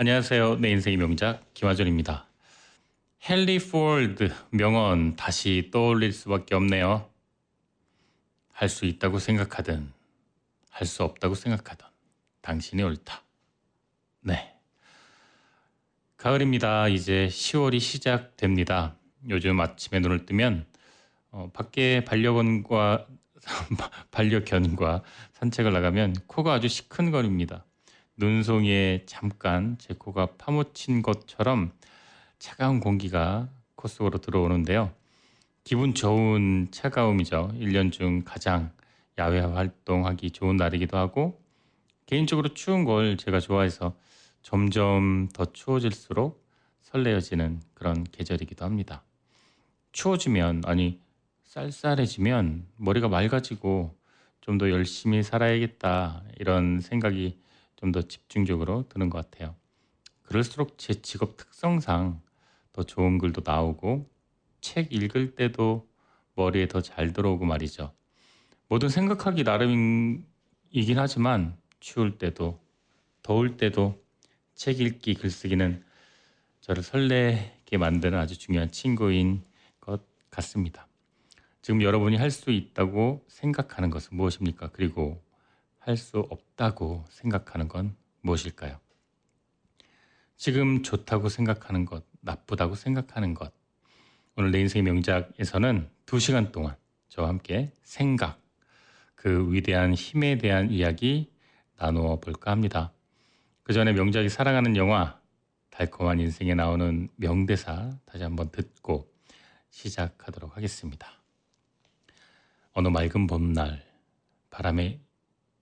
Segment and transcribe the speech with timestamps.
[0.00, 0.60] 안녕하세요.
[0.60, 2.28] 내 인생의 명작 김하준입니다.
[3.28, 7.10] 헨리 포드 명언 다시 떠올릴 수밖에 없네요.
[8.52, 9.92] 할 수 있다고 생각하든
[10.70, 11.84] 할 수 없다고 생각하든
[12.42, 13.24] 당신이 옳다.
[14.20, 14.54] 네.
[16.16, 16.86] 가을입니다.
[16.86, 18.94] 이제 10월이 시작됩니다.
[19.28, 20.64] 요즘 아침에 눈을 뜨면
[21.32, 23.08] 어, 밖에 반려견과
[24.12, 25.02] 반려견과
[25.32, 27.64] 산책을 나가면 코가 아주 시큰거립니다.
[28.18, 31.72] 눈송이에 잠깐 제 코가 파묻힌 것처럼
[32.38, 34.92] 차가운 공기가 코 속으로 들어오는데요.
[35.62, 37.52] 기분 좋은 차가움이죠.
[37.54, 38.72] 1년 중 가장
[39.18, 41.40] 야외 활동하기 좋은 날이기도 하고
[42.06, 43.94] 개인적으로 추운 걸 제가 좋아해서
[44.42, 46.44] 점점 더 추워질수록
[46.82, 49.04] 설레어지는 그런 계절이기도 합니다.
[49.92, 51.00] 추워지면 아니
[51.44, 53.96] 쌀쌀해지면 머리가 맑아지고
[54.40, 57.38] 좀 더 열심히 살아야겠다 이런 생각이
[57.78, 59.54] 좀 더 집중적으로 드는 것 같아요.
[60.24, 62.20] 그럴수록 제 직업 특성상
[62.72, 64.10] 더 좋은 글도 나오고
[64.60, 65.88] 책 읽을 때도
[66.34, 67.92] 머리에 더 잘 들어오고 말이죠.
[68.68, 72.60] 뭐든 생각하기 나름이긴 하지만 추울 때도
[73.22, 74.02] 더울 때도
[74.54, 75.84] 책 읽기 글쓰기는
[76.60, 79.42] 저를 설레게 만드는 아주 중요한 친구인
[79.80, 80.86] 것 같습니다.
[81.62, 84.70] 지금 여러분이 할 수 있다고 생각하는 것은 무엇입니까?
[84.72, 85.22] 그리고
[85.88, 88.78] 할 수 없다고 생각하는 건 무엇일까요?
[90.36, 93.54] 지금 좋다고 생각하는 것, 나쁘다고 생각하는 것.
[94.36, 96.76] 오늘 내 인생의 명작에서는 두 시간 동안
[97.08, 98.38] 저와 함께 생각,
[99.14, 101.32] 그 위대한 힘에 대한 이야기
[101.78, 102.92] 나누어 볼까 합니다.
[103.62, 105.18] 그 전에 명작이 사랑하는 영화,
[105.70, 109.10] 달콤한 인생에 나오는 명대사 다시 한번 듣고
[109.70, 111.10] 시작하도록 하겠습니다.
[112.74, 113.82] 어느 맑은 봄날
[114.50, 115.07] 바람에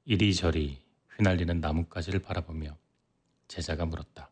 [0.08, 0.80] 이리저리
[1.16, 2.78] 휘날리는 나뭇가지를 바라보며
[3.48, 4.30] 제자가 물었다.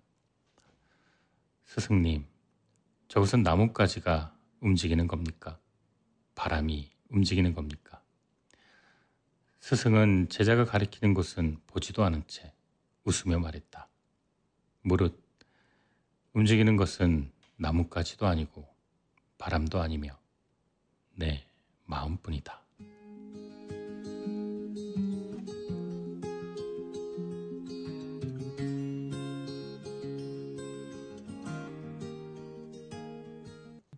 [1.64, 2.24] 스승님,
[3.08, 5.58] 저것은 나뭇가지가 움직이는 겁니까?
[6.36, 8.00] 바람이 움직이는 겁니까?
[9.58, 12.52] 스승은 제자가 가리키는 곳은 보지도 않은 채
[13.02, 13.88] 웃으며 말했다.
[14.82, 15.20] 무릇
[16.34, 18.72] 움직이는 것은 나뭇가지도 아니고
[19.38, 20.16] 바람도 아니며
[21.14, 21.44] 내
[21.86, 22.63] 마음뿐이다.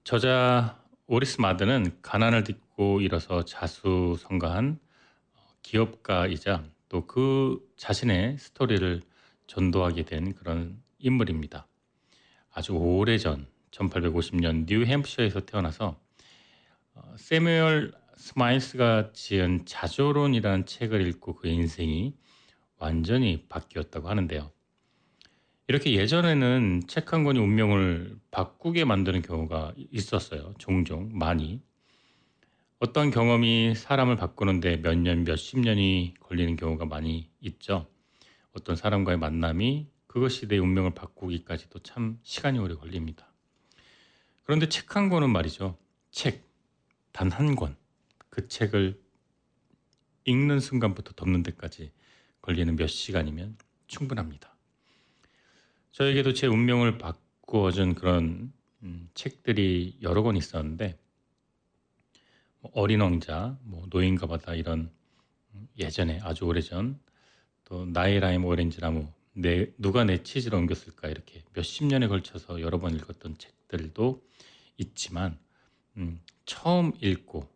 [0.07, 4.79] 저자 오리슨 마든은 가난을 딛고 일어서 자수성가한
[5.63, 9.03] 기업가이자 또 그 자신의 스토리를
[9.49, 11.67] 전도하게 된 그런 인물입니다.
[12.53, 16.01] 아주 오래전 1850년 뉴햄프셔에서 태어나서
[16.95, 22.15] 어, 새뮤얼 스마일스가 지은 자조론이라는 책을 읽고 그 인생이
[22.79, 24.53] 완전히 바뀌었다고 하는데요.
[25.69, 30.55] 이렇게 예전에는 책 한 권이 운명을 바꾸게 만드는 경우가 있었어요.
[30.59, 31.63] 종종 많이.
[32.79, 37.89] 어떤 경험이 사람을 바꾸는데 몇 년, 몇 십 년이 걸리는 경우가 많이 있죠.
[38.53, 43.33] 어떤 사람과의 만남이 그것이 내 운명을 바꾸기까지도 참 시간이 오래 걸립니다.
[44.45, 45.79] 그런데 책 한 권은 말이죠.
[46.11, 46.49] 책,
[47.13, 47.77] 단 한 권.
[48.31, 49.01] 그 책을
[50.27, 51.93] 읽는 순간부터 덮는 데까지
[52.43, 54.56] 걸리는 몇 시간이면 충분합니다.
[55.97, 58.53] 저에게도 제 운명을 바꾸어준 그런
[58.83, 60.99] 음, 책들이 여러 권 있었는데
[62.61, 64.91] 뭐 어린 왕자, 뭐 노인과 바다 이런
[65.55, 67.01] 음, 예전에 아주 오래전
[67.65, 72.79] 또 나의 라임 오렌지 나무 내, 누가 내 치즈를 옮겼을까 이렇게 몇십 년에 걸쳐서 여러
[72.79, 74.23] 번 읽었던 책들도
[74.77, 75.39] 있지만
[75.97, 77.49] 음, 처음 읽고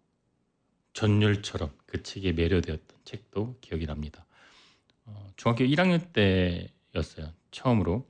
[0.95, 4.25] 전율처럼 그 책에 매료되었던 책도 기억이 납니다.
[5.05, 7.35] 어, 중학교 1학년 때였어요.
[7.51, 8.09] 처음으로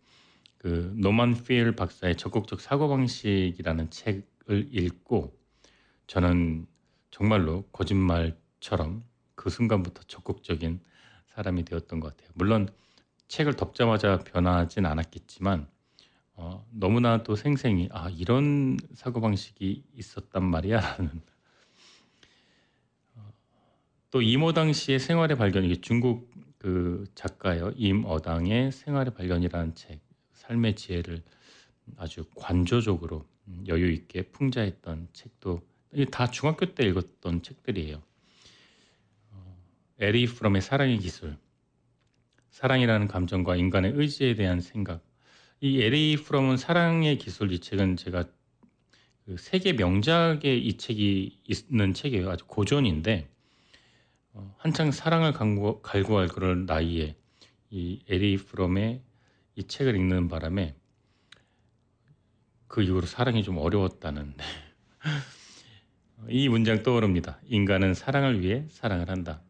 [0.60, 5.34] 그 노만 필 박사의 적극적 사고방식이라는 책을 읽고
[6.06, 6.66] 저는
[7.10, 9.02] 정말로 거짓말처럼
[9.34, 10.80] 그 순간부터 적극적인
[11.28, 12.28] 사람이 되었던 것 같아요.
[12.34, 12.68] 물론
[13.28, 15.66] 책을 덮자마자 변하진 않았겠지만
[16.34, 21.22] 어, 너무나도 생생히 아 이런 사고방식이 있었단 말이야라는.
[23.14, 23.32] 어,
[24.10, 27.72] 또 임어당 씨의 생활의 발견 이게 중국 그 작가예요.
[27.76, 30.09] 임어당의 생활의 발견이라는 책
[30.50, 31.22] 삶의 지혜를
[31.96, 33.24] 아주 관조적으로
[33.68, 35.60] 여유 있게 풍자했던 책도
[36.10, 38.02] 다 중학교 때 읽었던 책들이에요.
[39.30, 39.56] 어,
[40.00, 41.36] 에리 프롬의 사랑의 기술,
[42.50, 45.04] 사랑이라는 감정과 인간의 의지에 대한 생각.
[45.60, 48.24] 이 에리 프롬은 사랑의 기술 이 책은 제가
[49.26, 52.28] 그 세계 명작의 이 책이 있는 책이에요.
[52.28, 53.28] 아주 고전인데
[54.32, 55.32] 어, 한창 사랑을
[55.82, 57.14] 갈구할 그런 나이에
[57.70, 59.02] 이 에리 프롬의
[59.56, 60.74] 이 책을 읽는 바람에
[62.68, 64.34] 그 이후로 사랑이 좀 어려웠다는
[66.28, 67.40] 이 문장 떠오릅니다.
[67.46, 69.42] 인간은 사랑을 위해 사랑을 한다.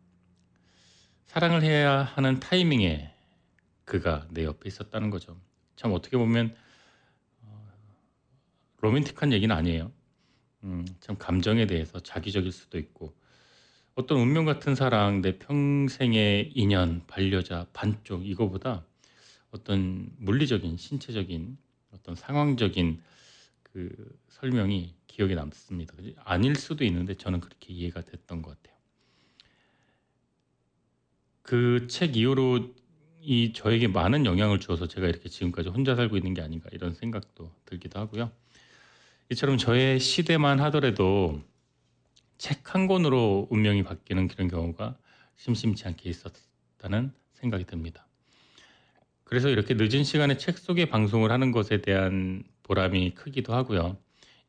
[1.26, 3.12] 사랑을 해야 하는 타이밍에
[3.84, 5.40] 그가 내 옆에 있었다는 거죠.
[5.76, 6.54] 참 어떻게 보면
[7.42, 7.72] 어,
[8.80, 9.92] 로맨틱한 얘기는 아니에요.
[10.64, 13.14] 음, 참 감정에 대해서 자기적일 수도 있고
[13.94, 18.84] 어떤 운명 같은 사랑, 내 평생의 인연, 반려자, 반쪽 이거보다
[19.50, 21.58] 어떤 물리적인, 신체적인
[21.92, 23.02] 어떤 상황적인
[23.62, 25.94] 그 설명이 기억에 남습니다.
[26.24, 28.78] 아닐 수도 있는데 저는 그렇게 이해가 됐던 것 같아요.
[31.42, 32.74] 그 책 이후로
[33.22, 37.52] 이 저에게 많은 영향을 주어서 제가 이렇게 지금까지 혼자 살고 있는 게 아닌가 이런 생각도
[37.66, 38.30] 들기도 하고요.
[39.30, 41.42] 이처럼 저의 시대만 하더라도
[42.38, 44.96] 책 한 권으로 운명이 바뀌는 그런 경우가
[45.36, 48.06] 심심치 않게 있었다는 생각이 듭니다.
[49.30, 53.96] 그래서 이렇게 늦은 시간에 책 속에 방송을 하는 것에 대한 보람이 크기도 하고요.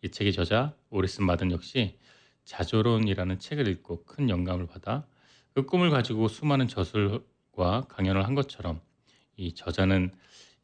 [0.02, 2.00] 이 책의 저자 오리슨 마든 역시
[2.46, 5.06] 자조론이라는 책을 읽고 큰 영감을 받아
[5.54, 8.82] 그 꿈을 가지고 수많은 저술과 강연을 한 것처럼
[9.38, 10.10] 이 저자는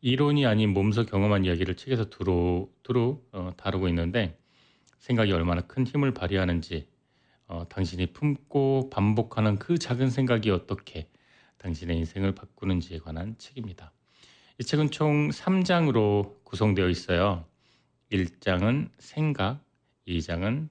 [0.01, 4.35] 이론이 아닌 몸소 경험한 이야기를 책에서 두루 두루 어, 다루고 있는데
[4.97, 6.87] 생각이 얼마나 큰 힘을 발휘하는지
[7.45, 11.07] 어, 당신이 품고 반복하는 그 작은 생각이 어떻게
[11.59, 13.93] 당신의 인생을 바꾸는지에 관한 책입니다.
[14.59, 17.45] 이 책은 총 3장으로 구성되어 있어요.
[18.11, 19.63] 1장은 생각,
[20.07, 20.69] 2장은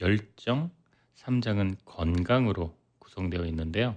[0.00, 0.70] 열정,
[1.16, 3.96] 3장은 건강으로 구성되어 있는데요.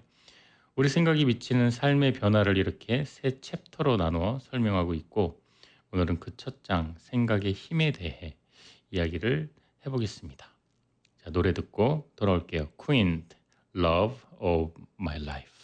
[0.75, 5.39] 우리 생각이 미치는 삶의 변화를 이렇게 세 챕터로 나누어 설명하고 있고
[5.91, 8.35] 오늘은 그 첫 장 생각의 힘에 대해
[8.89, 9.53] 이야기를
[9.85, 10.47] 해보겠습니다.
[11.23, 12.71] 자, 노래 듣고 돌아올게요.
[12.75, 13.27] Queen,
[13.75, 15.60] Love of My Life.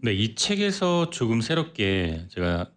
[0.00, 2.70] 네, 이 책에서 조금 새롭게 제가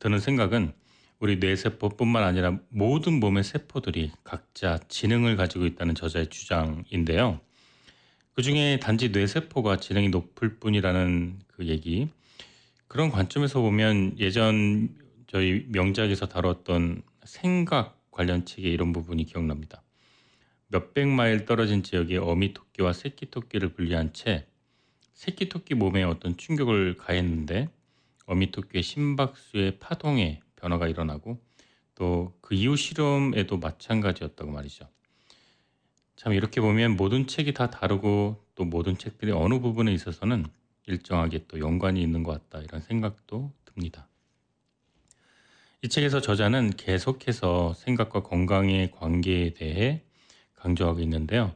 [0.00, 0.72] 드는 생각은
[1.20, 7.40] 우리 뇌세포뿐만 아니라 모든 몸의 세포들이 각자 지능을 가지고 있다는 저자의 주장인데요.
[8.32, 12.08] 그 중에 단지 뇌세포가 지능이 높을 뿐이라는 그 얘기.
[12.88, 14.88] 그런 관점에서 보면 예전
[15.28, 19.84] 저희 명작에서 다뤘던 생각 관련 책의 이런 부분이 기억납니다.
[20.66, 24.48] 몇백 마일 떨어진 지역에 어미 토끼와 새끼 토끼를 분리한 채
[25.14, 27.70] 새끼 토끼 몸에 어떤 충격을 가했는데
[28.26, 31.40] 어미 토끼의 심박수의 파동에 변화가 일어나고
[31.94, 34.86] 또 그 이후 실험에도 마찬가지였다고 말이죠.
[36.14, 40.44] 참 이렇게 보면 모든 책이 다 다르고 또 모든 책들이 어느 부분에 있어서는
[40.86, 44.06] 일정하게 또 연관이 있는 것 같다 이런 생각도 듭니다.
[45.82, 50.02] 이 책에서 저자는 계속해서 생각과 건강의 관계에 대해
[50.54, 51.54] 강조하고 있는데요.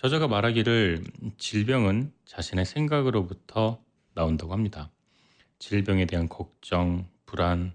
[0.00, 1.04] 저자가 말하기를
[1.36, 4.90] 질병은 자신의 생각으로부터 나온다고 합니다.
[5.58, 7.74] 질병에 대한 걱정, 불안,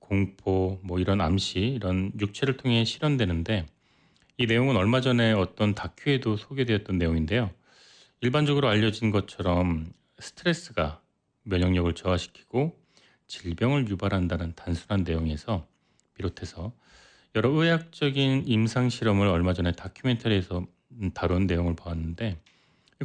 [0.00, 3.66] 공포, 뭐 이런 암시, 이런 육체를 통해 실현되는데
[4.38, 7.52] 이 내용은 얼마 전에 어떤 다큐에도 소개되었던 내용인데요.
[8.20, 11.00] 일반적으로 알려진 것처럼 스트레스가
[11.44, 12.76] 면역력을 저하시키고
[13.28, 15.68] 질병을 유발한다는 단순한 내용에서
[16.14, 16.72] 비롯해서
[17.36, 20.66] 여러 의학적인 임상 실험을 얼마 전에 다큐멘터리에서
[21.14, 22.38] 다룬 내용을 보았는데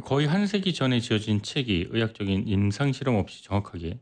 [0.04, 3.98] 거의 한 세기 전에 지어진 책이 의학적인 임상 실험 없이 정확하게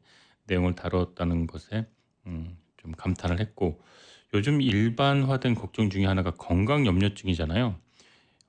[0.47, 1.87] 내용을 다뤘다는 것에
[2.27, 3.81] 음, 좀 감탄을 했고
[4.35, 7.77] 요즘 일반화된 걱정 중에 하나가 건강 염려증이잖아요.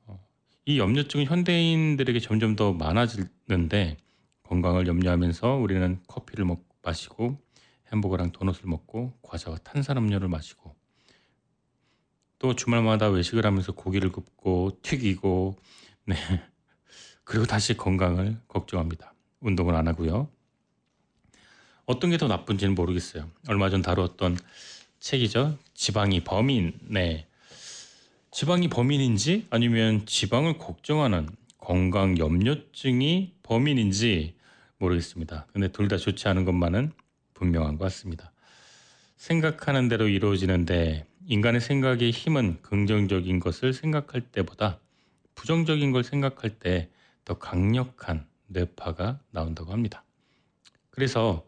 [0.08, 0.28] 어,
[0.66, 3.98] 이 염려증은 현대인들에게 점점 더 많아지는데
[4.44, 7.38] 건강을 염려하면서 우리는 커피를 먹, 마시고
[7.92, 10.75] 햄버거랑 도넛을 먹고 과자와 탄산음료를 마시고
[12.40, 15.56] 또 주말마다 외식을 하면서 고기를 굽고 튀기고
[16.06, 16.16] 네.
[17.24, 19.14] 그리고 다시 건강을 걱정합니다.
[19.40, 20.30] 운동을 안 하고요.
[21.86, 23.30] 어떤 게 더 나쁜지는 모르겠어요.
[23.48, 24.38] 얼마 전 다루었던
[25.00, 25.58] 책이죠.
[25.74, 26.74] 지방이 범인.
[26.82, 27.28] 네.
[28.32, 34.36] 지방이 범인인지 아니면 지방을 걱정하는 건강 염려증이 범인인지
[34.78, 35.48] 모르겠습니다.
[35.54, 36.92] 근데 둘 다 좋지 않은 것만은
[37.34, 38.32] 분명한 것 같습니다.
[39.18, 44.80] 생각하는 대로 이루어지는데 인간의 생각의 힘은 긍정적인 것을 생각할 때보다
[45.36, 46.90] 부정적인 걸 생각할 때
[47.26, 50.04] 더 강력한 뇌파가 나온다고 합니다.
[50.92, 51.46] 그래서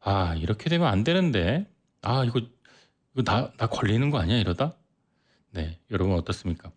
[0.00, 1.66] 아 이렇게 되면 안 되는데
[2.00, 2.40] 아 이거
[3.12, 4.74] 이거 나, 나 걸리는 거 아니야 이러다?
[5.50, 6.70] 네 여러분 어떻습니까?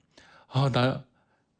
[0.48, 1.06] 아 나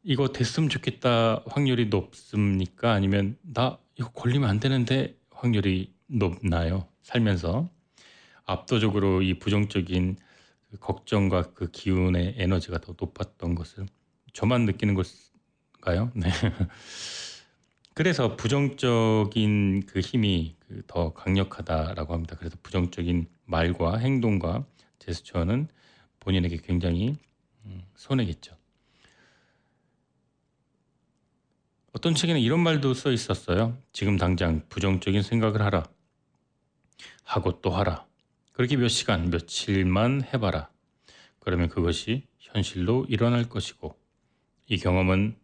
[0.02, 2.92] 이거 됐으면 좋겠다 확률이 높습니까?
[2.92, 6.88] 아니면 나 이거 걸리면 안 되는데 확률이 높나요?
[7.02, 7.68] 살면서
[8.46, 10.16] 압도적으로 이 부정적인
[10.70, 13.86] 그 걱정과 그 기운의 에너지가 더 높았던 것을
[14.32, 16.12] 저만 느끼는 것일까요?
[16.14, 16.30] 네.
[17.94, 22.36] 그래서 부정적인 그 힘이 그더 강력하다라고 합니다.
[22.38, 24.64] 그래서 부정적인 말과 행동과
[25.00, 25.68] 제스처는
[26.20, 27.16] 본인에게 굉장히
[27.64, 28.56] 음, 손해겠죠.
[31.92, 33.76] 어떤 책에는 이런 말도 써 있었어요.
[33.92, 35.82] 지금 당장 부정적인 생각을 하라.
[37.24, 38.06] 하고 또 하라.
[38.60, 40.68] 그렇게 몇 시간, 며칠만 해봐라.
[41.38, 43.98] 그러면 그것이 현실로 일어날 것이고,
[44.66, 45.34] 이 경험은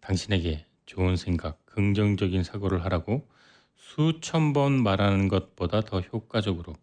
[0.00, 3.26] 당신에게 좋은 생각, 긍정적인 사고를 하라고
[3.74, 6.74] 수천 번 말하는 것보다 더 효과적으로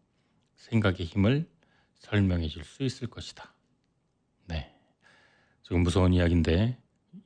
[0.56, 1.48] 생각의 힘을
[2.00, 3.54] 설명해 줄 수 있을 것이다.
[4.48, 4.74] 네.
[5.62, 6.80] 조금 무서운 이야기인데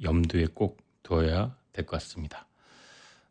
[0.04, 2.46] 염두에 꼭 두어야 될 것 같습니다.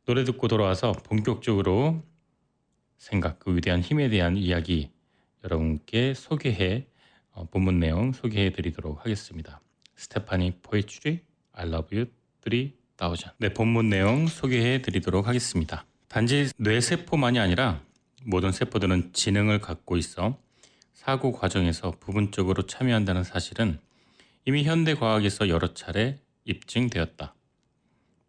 [0.06, 2.02] 노래 듣고 돌아와서 본격적으로
[2.96, 4.90] 생각, 그 위대한 힘에 대한 이야기
[5.44, 6.86] 여러분께 소개해
[7.32, 9.60] 어, 본문 내용 소개해 드리도록 하겠습니다.
[9.96, 11.20] 스테파니 포에츄리
[11.52, 12.10] I love you
[12.98, 13.32] 3000.
[13.38, 15.84] 네, 본문 내용 소개해 드리도록 하겠습니다.
[16.08, 17.80] 단지 뇌세포만이 아니라
[18.24, 20.38] 모든 세포들은 지능을 갖고 있어
[20.94, 23.78] 사고 과정에서 부분적으로 참여한다는 사실은
[24.44, 27.34] 이미 현대 과학에서 여러 차례 입증되었다.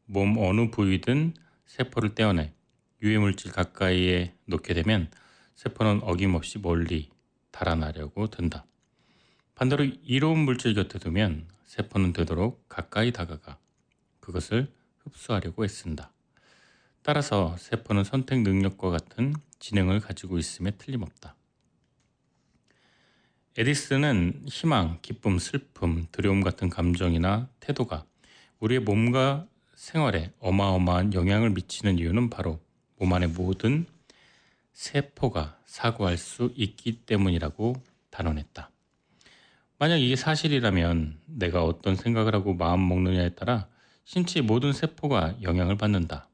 [0.05, 1.33] 몸 어느 부위든
[1.65, 2.53] 세포를 떼어내
[3.01, 5.09] 유해물질 가까이에 놓게 되면
[5.59, 7.09] 세포는 어김없이 멀리
[7.51, 8.63] 달아나려고 든다.
[9.55, 13.57] 반대로 이로운 물질 곁에 두면 세포는 되도록 가까이 다가가
[14.21, 16.13] 그것을 흡수하려고 애쓴다.
[17.01, 21.35] 따라서 세포는 선택 능력과 같은 지능을 가지고 있음에 틀림없다.
[23.57, 28.05] 에디슨은 희망, 기쁨, 슬픔, 두려움 같은 감정이나 태도가
[28.61, 32.61] 우리의 몸과 생활에 어마어마한 영향을 미치는 이유는 바로
[32.97, 33.85] 몸 안의 모든
[34.79, 37.75] 세포가 사고할 수 있기 때문이라고
[38.11, 38.71] 단언했다.
[39.77, 43.67] 만약 이게 사실이라면 내가 어떤 생각을 하고 마음 먹느냐에 따라
[44.05, 46.29] 신체의 모든 세포가 영향을 받는다.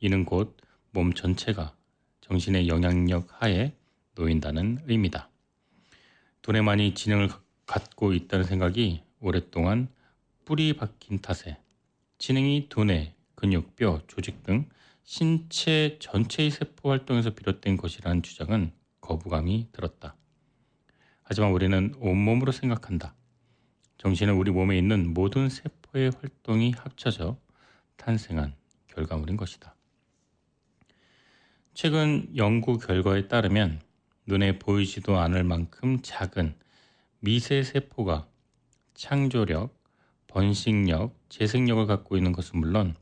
[0.00, 0.56] 이는 곧
[0.96, 1.76] 몸 전체가
[2.22, 3.74] 정신의 영향력 하에
[4.14, 5.28] 놓인다는 의미다.
[6.40, 7.28] 돈에만이 지능을
[7.66, 9.88] 갖고 있다는 생각이 오랫동안
[10.46, 11.58] 뿌리 박힌 탓에
[12.16, 14.66] 지능이 두뇌, 근육, 뼈, 조직 등
[15.06, 20.16] 신체 전체의 세포 활동에서 비롯된 것이라는 주장은 거부감이 들었다.
[21.22, 23.14] 하지만 우리는 온몸으로 생각한다.
[23.98, 27.38] 정신은 우리 몸에 있는 모든 세포의 활동이 합쳐져
[27.96, 28.56] 탄생한
[28.88, 29.76] 결과물인 것이다.
[31.72, 33.80] 최근 연구 결과에 따르면
[34.26, 36.56] 눈에 보이지도 않을 만큼 작은
[37.20, 38.26] 미세 세포가
[38.94, 39.72] 창조력,
[40.26, 42.96] 번식력, 재생력을 갖고 있는 것은 물론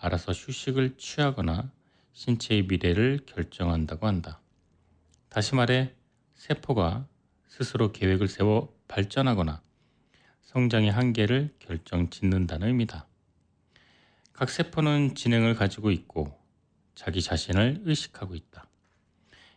[0.00, 1.70] 알아서 휴식을 취하거나
[2.14, 4.40] 신체의 미래를 결정한다고 한다.
[5.28, 5.94] 다시 말해
[6.34, 7.06] 세포가
[7.48, 9.62] 스스로 계획을 세워 발전하거나
[10.42, 13.06] 성장의 한계를 결정 짓는다는 의미다.
[14.32, 16.36] 각 세포는 진행을 가지고 있고
[16.94, 18.66] 자기 자신을 의식하고 있다.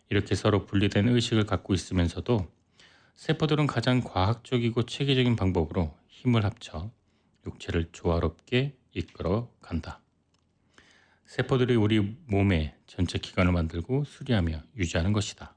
[0.09, 2.51] 이렇게 서로 분리된 의식을 갖고 있으면서도
[3.15, 6.91] 세포들은 가장 과학적이고 체계적인 방법으로 힘을 합쳐
[7.45, 10.02] 육체를 조화롭게 이끌어 간다.
[11.33, 15.55] 세포들이 우리 몸의 전체 기관을 만들고 수리하며 유지하는 것이다.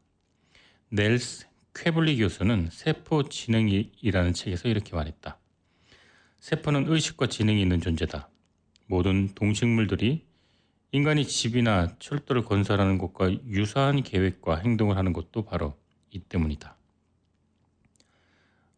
[0.88, 5.38] 넬스 쾌블리 교수는 세포 지능이라는 책에서 이렇게 말했다.
[6.40, 8.30] 세포는 의식과 지능이 있는 존재다.
[8.86, 10.24] 모든 동식물들이
[10.92, 15.76] 인간이 집이나 철도를 건설하는 것과 유사한 계획과 행동을 하는 것도 바로
[16.10, 16.74] 이 때문이다.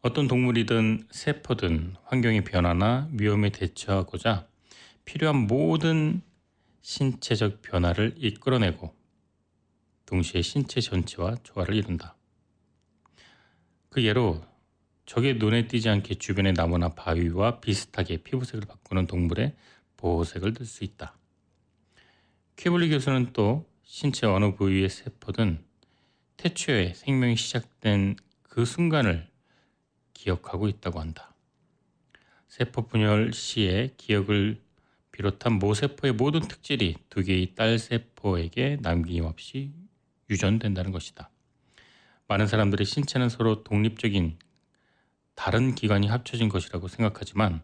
[0.01, 4.47] 어떤 동물이든 세포든 환경의 변화나 위험에 대처하고자
[5.05, 6.23] 필요한 모든
[6.81, 8.93] 신체적 변화를 이끌어내고
[10.05, 12.15] 동시에 신체 전체와 조화를 이룬다.
[13.89, 14.43] 그 예로
[15.05, 19.55] 적의 눈에 띄지 않게 주변의 나무나 바위와 비슷하게 피부색을 바꾸는 동물의
[19.97, 21.15] 보호색을 들 수 있다.
[22.55, 25.63] 퀴블리 교수는 또 신체 어느 부위의 세포든
[26.37, 29.27] 태초에 생명이 시작된 그 순간을
[30.13, 31.33] 기억하고 있다고 한다.
[32.47, 34.61] 세포 분열 시에 기억을
[35.19, 39.73] 비롯한 모세포의 모든 특질이 두 개의 딸 세포에게 남김없이
[40.29, 41.29] 유전된다는 것이다.
[42.29, 44.39] 많은 사람들이 신체는 서로 독립적인
[45.35, 47.61] 다른 기관이 합쳐진 것이라고 생각하지만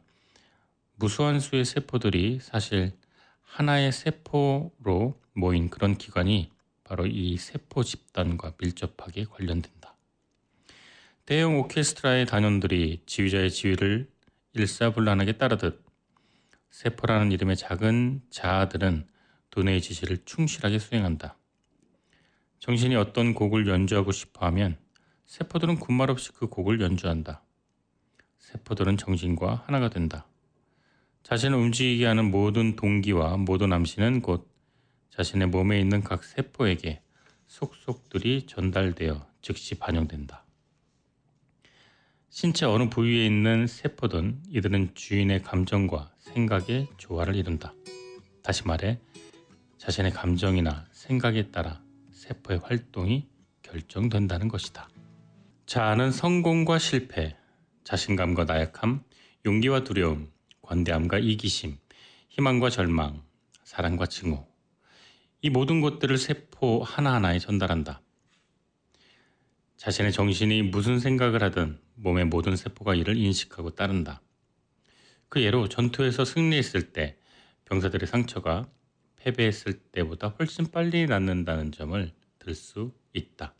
[0.95, 2.91] 무수한 수의 세포들이 사실
[3.41, 6.51] 하나의 세포로 모인 그런 기관이
[6.83, 9.95] 바로 이 세포 집단과 밀접하게 관련된다.
[11.25, 14.09] 대형 오케스트라의 단원들이 지휘자의 지휘를
[14.55, 15.84] 일사불란하게 따르듯
[16.75, 19.07] 세포라는 이름의 작은 자아들은
[19.51, 21.37] 두뇌의 지시를 충실하게 수행한다.
[22.59, 24.77] 정신이 어떤 곡을 연주하고 싶어 하면
[25.25, 27.41] 세포들은 군말 없이 그 곡을 연주한다.
[28.39, 30.27] 세포들은 정신과 하나가 된다.
[31.23, 34.51] 자신을 움직이게 하는 모든 동기와 모든 암시는 곧
[35.11, 37.01] 자신의 몸에 있는 각 세포에게
[37.47, 40.44] 속속들이 전달되어 즉시 반영된다.
[42.37, 47.73] 신체 어느 부위에 있는 세포든 이들은 주인의 감정과 생각의 조화를 이룬다.
[48.43, 48.99] 다시 말해
[49.77, 53.29] 자신의 감정이나 생각에 따라 세포의 활동이
[53.61, 54.89] 결정된다는 것이다.
[55.65, 57.37] 자아는 성공과 실패,
[57.85, 59.01] 자신감과 나약함,
[59.45, 60.29] 용기와 두려움,
[60.61, 61.77] 관대함과 이기심,
[62.27, 63.23] 희망과 절망,
[63.63, 64.45] 사랑과 증오.
[65.41, 68.01] 이 모든 것들을 세포 하나하나에 전달한다.
[69.77, 74.21] 자신의 정신이 무슨 생각을 하든 몸의 모든 세포가 이를 인식하고 따른다.
[75.29, 77.17] 그 예로 전투에서 승리했을 때
[77.65, 78.69] 병사들의 상처가
[79.17, 83.55] 패배했을 때보다 훨씬 빨리 낫는다는 점을 들 수 있다.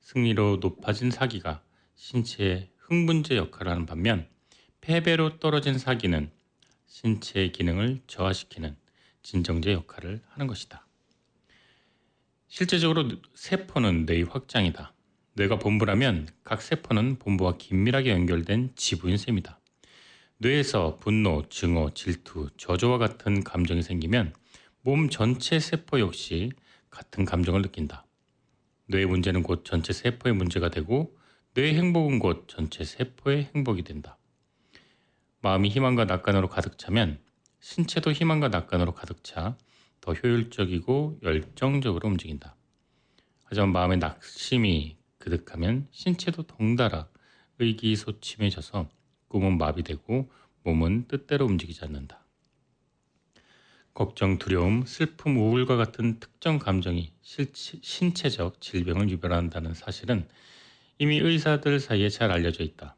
[0.00, 1.62] 승리로 높아진 사기가
[1.94, 4.28] 신체의 흥분제 역할을 하는 반면
[4.80, 6.30] 패배로 떨어진 사기는
[6.86, 8.76] 신체의 기능을 저하시키는
[9.22, 10.86] 진정제 역할을 하는 것이다.
[12.48, 14.92] 실제적으로 세포는 뇌의 확장이다.
[15.34, 19.60] 뇌가 본부라면 각 세포는 본부와 긴밀하게 연결된 지부인 셈이다.
[20.38, 24.34] 뇌에서 분노, 증오, 질투, 저조와 같은 감정이 생기면
[24.82, 26.50] 몸 전체 세포 역시
[26.90, 28.06] 같은 감정을 느낀다.
[28.86, 31.16] 뇌의 문제는 곧 전체 세포의 문제가 되고
[31.54, 34.18] 뇌의 행복은 곧 전체 세포의 행복이 된다.
[35.40, 37.20] 마음이 희망과 낙관으로 가득 차면
[37.60, 39.56] 신체도 희망과 낙관으로 가득 차
[40.02, 42.56] 더 효율적이고 열정적으로 움직인다.
[43.44, 47.08] 하지만 마음의 낙심이 그득하면 신체도 덩달아
[47.60, 48.90] 의기소침해져서
[49.28, 50.28] 꿈은 마비되고
[50.64, 52.24] 몸은 뜻대로 움직이지 않는다.
[53.94, 60.26] 걱정, 두려움, 슬픔, 우울과 같은 특정 감정이 실치, 신체적 질병을 유발한다는 사실은
[60.98, 62.96] 이미 의사들 사이에 잘 알려져 있다.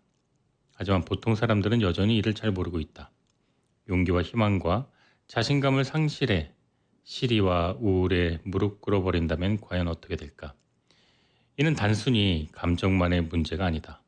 [0.77, 3.11] 하지만 보통 사람들은 여전히 이를 잘 모르고 있다.
[3.91, 4.91] 용기와 희망과
[5.27, 6.55] 자신감을 상실해
[7.03, 10.55] 시리와 우울에 무릎 꿇어버린다면 과연 어떻게 될까?
[11.57, 14.03] 이는 단순히 감정만의 문제가 아니다.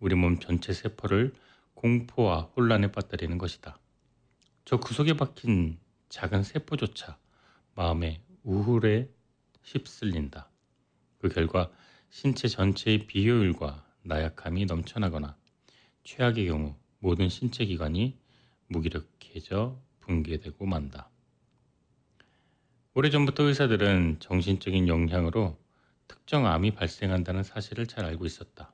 [0.00, 1.32] 우리 몸 전체 세포를
[1.74, 3.78] 공포와 혼란에 빠뜨리는 것이다.
[4.64, 7.16] 저 구석에 박힌 작은 세포조차
[7.76, 9.08] 마음의 우울에
[9.62, 10.50] 휩쓸린다.
[11.18, 11.70] 그 결과
[12.10, 15.36] 신체 전체의 비효율과 나약함이 넘쳐나거나
[16.02, 18.18] 최악의 경우 모든 신체 기관이
[18.66, 21.08] 무기력해져 붕괴되고 만다.
[22.94, 25.56] 오래전부터 의사들은 정신적인 영향으로
[26.08, 28.72] 특정 암이 발생한다는 사실을 잘 알고 있었다.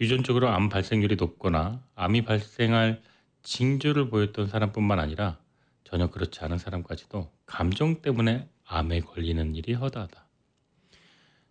[0.00, 3.02] 유전적으로 암 발생률이 높거나 암이 발생할
[3.42, 5.38] 징조를 보였던 사람뿐만 아니라
[5.84, 10.26] 전혀 그렇지 않은 사람까지도 감정 때문에 암에 걸리는 일이 허다하다.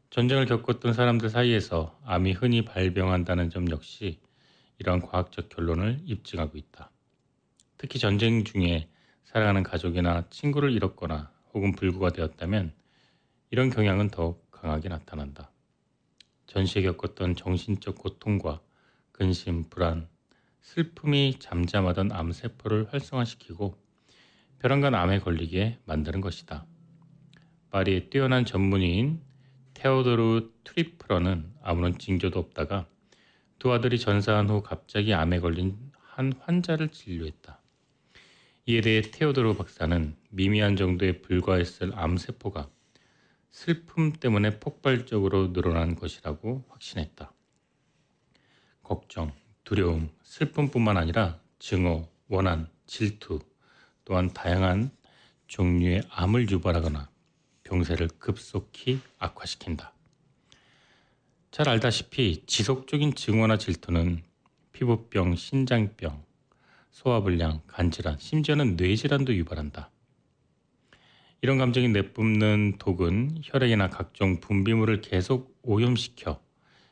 [0.09, 4.19] 전쟁을 겪었던 사람들 사이에서 암이 흔히 발병한다는 점 역시
[4.79, 6.91] 이러한 과학적 결론을 입증하고 있다.
[7.77, 8.89] 특히 전쟁 중에
[9.25, 12.73] 사랑하는 가족이나 친구를 잃었거나 혹은 불구가 되었다면
[13.49, 15.51] 이런 경향은 더욱 강하게 나타난다.
[16.47, 18.59] 전시에 겪었던 정신적 고통과
[19.13, 20.09] 근심, 불안,
[20.61, 23.77] 슬픔이 잠잠하던 암세포를 활성화시키고
[24.59, 26.65] 벼랑간 암에 걸리게 만드는 것이다.
[27.69, 29.21] 파리의 뛰어난 전문의인
[29.75, 32.85] 테오도르 트리프러는 아무런 징조도 없다가
[33.59, 37.61] 두 아들이 전사한 후 갑자기 암에 걸린 한 환자를 진료했다.
[38.65, 42.69] 이에 대해 테오도르 박사는 미미한 정도에 불과했을 암세포가
[43.57, 47.33] 슬픔 때문에 폭발적으로 늘어난 것이라고 확신했다.
[48.83, 53.39] 걱정, 두려움, 슬픔뿐만 아니라 증오, 원한, 질투,
[54.05, 54.91] 또한 다양한
[55.47, 57.09] 종류의 암을 유발하거나
[57.63, 59.91] 병세를 급속히 악화시킨다.
[61.49, 64.21] 잘 알다시피 지속적인 증오나 질투는
[64.71, 66.23] 피부병, 신장병,
[66.91, 69.89] 소화불량, 간질환, 심지어는 뇌질환도 유발한다.
[71.41, 76.41] 이런 감정이 내뿜는 독은 혈액이나 각종 분비물을 계속 오염시켜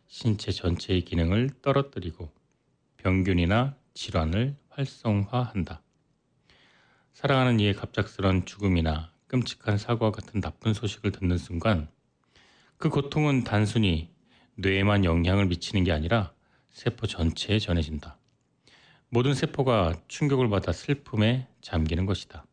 [0.05, 2.29] 신체 전체의 기능을 떨어뜨리고
[2.97, 5.81] 병균이나 질환을 활성화한다.
[7.13, 11.88] 사랑하는 이의 갑작스런 죽음이나 끔찍한 사고와 같은 나쁜 소식을 듣는 순간
[12.77, 14.12] 그 고통은 단순히
[14.58, 16.34] 뇌에만 영향을 미치는 게 아니라
[16.69, 18.19] 세포 전체에 전해진다.
[19.10, 22.45] 모든 세포가 충격을 받아 슬픔에 잠기는 것이다.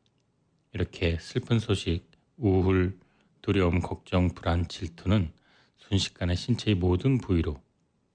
[0.73, 2.99] 이렇게 슬픈 소식, 우울,
[3.43, 5.33] 두려움, 걱정, 불안, 질투는
[5.79, 7.61] 순식간에 신체의 모든 부위로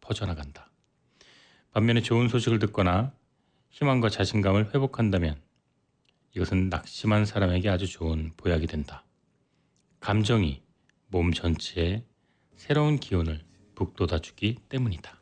[0.02, 0.70] 퍼져나간다.
[1.72, 3.14] 반면에 좋은 소식을 듣거나
[3.70, 5.40] 희망과 자신감을 회복한다면
[6.36, 9.04] 이것은 낙심한 사람에게 아주 좋은 보약이 된다.
[10.00, 10.62] 감정이
[11.08, 12.04] 몸 전체에
[12.56, 13.44] 새로운 기운을
[13.76, 15.17] 북돋아 주기 때문이다.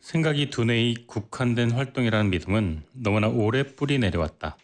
[0.00, 4.56] 생각이 두뇌의 국한된 활동이라는 믿음은 너무나 오래 뿌리 내려왔다.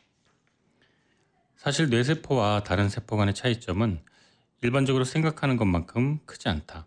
[1.57, 4.01] 사실 뇌세포와 다른 세포 간의 차이점은
[4.63, 6.87] 일반적으로 생각하는 것만큼 크지 않다.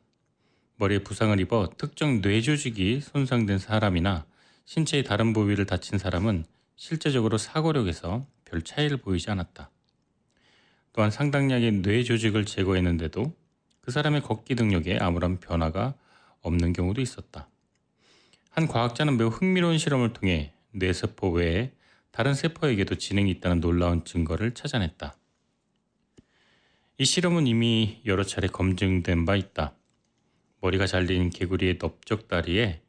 [0.77, 4.25] 머리에 부상을 입어 특정 뇌 조직이 손상된 사람이나
[4.65, 9.69] 신체의 다른 부위를 다친 사람은 실제적으로 사고력에서 별 차이를 보이지 않았다.
[10.93, 13.33] 또한 상당량의 뇌 조직을 제거했는데도
[13.81, 15.93] 그 사람의 걷기 능력에 아무런 변화가
[16.41, 17.47] 없는 경우도 있었다.
[18.49, 21.71] 한 과학자는 매우 흥미로운 실험을 통해 뇌세포 외에
[22.11, 25.15] 다른 세포에게도 지능이 있다는 놀라운 증거를 찾아냈다.
[26.97, 29.73] 이 실험은 이미 여러 차례 검증된 바 있다.
[30.61, 32.81] 머리가 잘린 개구리의 넓적다리에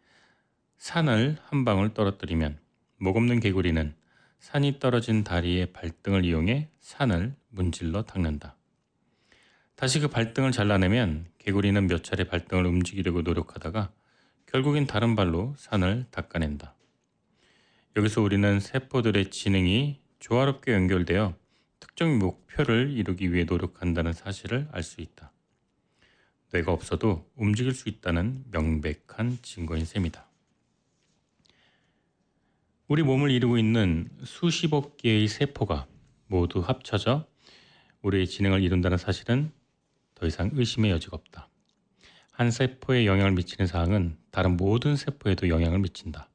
[0.78, 2.58] 산을 한 방울 떨어뜨리면
[2.96, 3.94] 목 없는 개구리는
[4.40, 8.56] 산이 떨어진 다리의 발등을 이용해 산을 문질러 닦는다.
[9.76, 13.92] 다시 그 발등을 잘라내면 개구리는 몇 차례 발등을 움직이려고 노력하다가
[14.52, 16.74] 결국엔 다른 발로 산을 닦아낸다.
[17.96, 21.36] 여기서 우리는 세포들의 지능이 조화롭게 연결되어
[21.78, 25.32] 특정 목표를 이루기 위해 노력한다는 사실을 알 수 있다.
[26.52, 30.28] 뇌가 없어도 움직일 수 있다는 명백한 증거인 셈이다.
[32.88, 35.86] 우리 몸을 이루고 있는 수십억 개의 세포가
[36.26, 37.28] 모두 합쳐져
[38.02, 39.52] 우리의 지능을 이룬다는 사실은
[40.16, 41.49] 더 이상 의심의 여지가 없다.
[42.40, 46.30] 한 세포에 영향을 미치는 사항은 다른 모든 세포에도 영향을 미친다.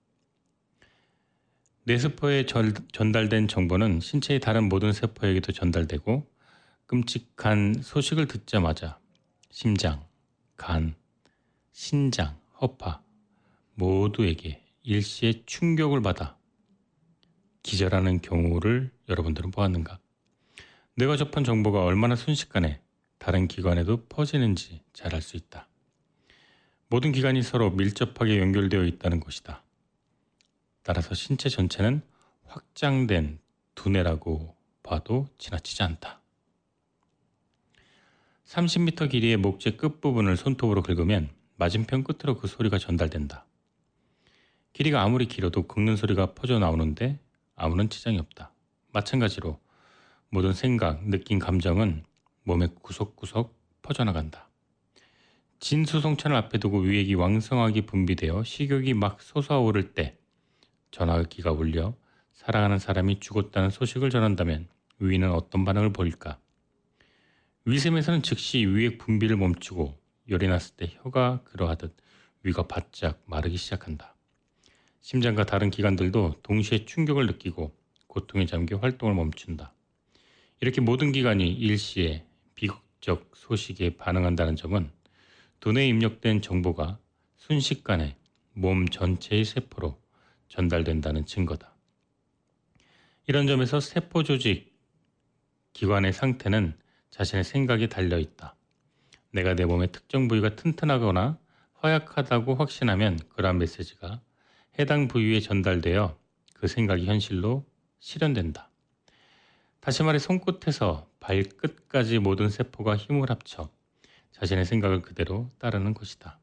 [1.86, 2.46] 뇌세포에
[2.94, 6.32] 전달된 정보는 신체의 다른 모든 세포에게도 전달되고
[6.86, 9.00] 끔찍한 소식을 듣자마자
[9.50, 10.06] 심장,
[10.56, 10.94] 간,
[11.72, 13.02] 신장, 허파
[13.74, 16.38] 모두에게 일시에 충격을 받아
[17.64, 19.98] 기절하는 경우를 여러분들은 보았는가?
[20.98, 22.80] 내가 접한 정보가 얼마나 순식간에
[23.18, 25.68] 다른 기관에도 퍼지는지 잘 알 수 있다.
[26.88, 29.64] 모든 기관이 서로 밀접하게 연결되어 있다는 것이다.
[30.84, 32.02] 따라서 신체 전체는
[32.46, 33.40] 확장된
[33.74, 36.22] 두뇌라고 봐도 지나치지 않다.
[38.46, 43.46] 30m 길이의 목재 끝부분을 손톱으로 긁으면 맞은편 끝으로 그 소리가 전달된다.
[44.74, 47.20] 길이가 아무리 길어도 긁는 소리가 퍼져 나오는데
[47.56, 48.52] 아무런 지장이 없다.
[48.92, 49.60] 마찬가지로
[50.30, 52.04] 모든 생각, 느낀 감정은
[52.44, 54.50] 몸의 구석구석 퍼져나간다.
[55.60, 60.18] 진수성찬을 앞에 두고 위액이 왕성하게 분비되어 식욕이 막 솟아오를 때
[60.92, 61.96] 전화기가 울려
[62.34, 64.68] 사랑하는 사람이 죽었다는 소식을 전한다면
[65.00, 66.40] 위는 어떤 반응을 보일까?
[67.66, 69.98] 위샘에서는 즉시 위액 분비를 멈추고
[70.30, 71.96] 열이 났을 때 혀가 그러하듯
[72.44, 74.16] 위가 바짝 마르기 시작한다.
[75.02, 77.76] 심장과 다른 기관들도 동시에 충격을 느끼고
[78.08, 79.74] 고통에 잠겨 활동을 멈춘다.
[80.62, 84.92] 이렇게 모든 기관이 일시에 비극적 소식에 반응한다는 점은
[85.66, 87.00] 두뇌에 입력된 정보가
[87.38, 88.16] 순식간에
[88.54, 90.00] 몸 전체의 세포로
[90.48, 91.74] 전달된다는 증거다.
[93.26, 94.78] 이런 점에서 세포 조직
[95.74, 96.78] 기관의 상태는
[97.10, 98.56] 자신의 생각에 달려 있다.
[99.32, 101.40] 내가 내 몸의 특정 부위가 튼튼하거나
[101.82, 104.22] 허약하다고 확신하면 그러한 메시지가
[104.78, 106.16] 해당 부위에 전달되어
[106.54, 107.66] 그 생각이 현실로
[107.98, 108.70] 실현된다.
[109.80, 113.72] 다시 말해 손끝에서 발끝까지 모든 세포가 힘을 합쳐
[114.36, 116.40] 자신의 생각을 그대로 따르는 것이다.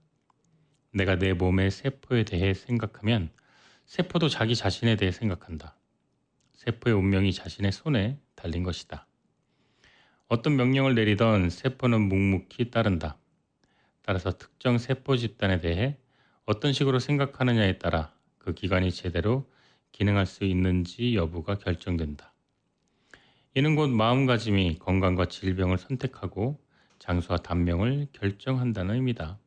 [0.94, 3.31] 내가 내 몸의 세포에 대해 생각하면
[3.85, 5.76] 세포도 자기 자신에 대해 생각한다.
[6.55, 9.07] 세포의 운명이 자신의 손에 달린 것이다.
[10.28, 13.18] 어떤 명령을 내리던 세포는 묵묵히 따른다.
[14.00, 15.98] 따라서 특정 세포 집단에 대해
[16.46, 19.46] 어떤 식으로 생각하느냐에 따라 그 기관이 제대로
[19.92, 22.33] 기능할 수 있는지 여부가 결정된다.
[23.55, 26.59] 이는 곧 마음가짐이 건강과 질병을 선택하고
[27.02, 29.40] 장소와 단명을 결정한다는 의미다.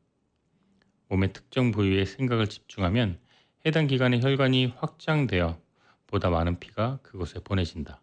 [1.08, 3.18] 몸의 특정 부위에 생각을 집중하면
[3.66, 5.58] 해당 기관의 혈관이 확장되어
[6.06, 8.02] 보다 많은 피가 그곳에 보내진다.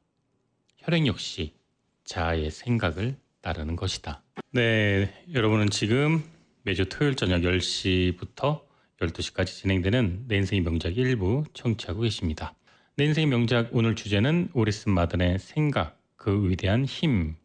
[0.79, 1.55] 혈액 역시
[2.05, 4.23] 자아의 생각을 따르는 것이다.
[4.53, 6.25] 네, 여러분은 지금
[6.63, 8.63] 매주 토요일 저녁 10시부터
[9.01, 12.55] 12시까지 진행되는 내 인생의 명작 일부 청취하고 계십니다.
[12.97, 17.37] 내 인생의 명작 오늘 주제는 오리슨 마든의 생각, 그 위대한 힘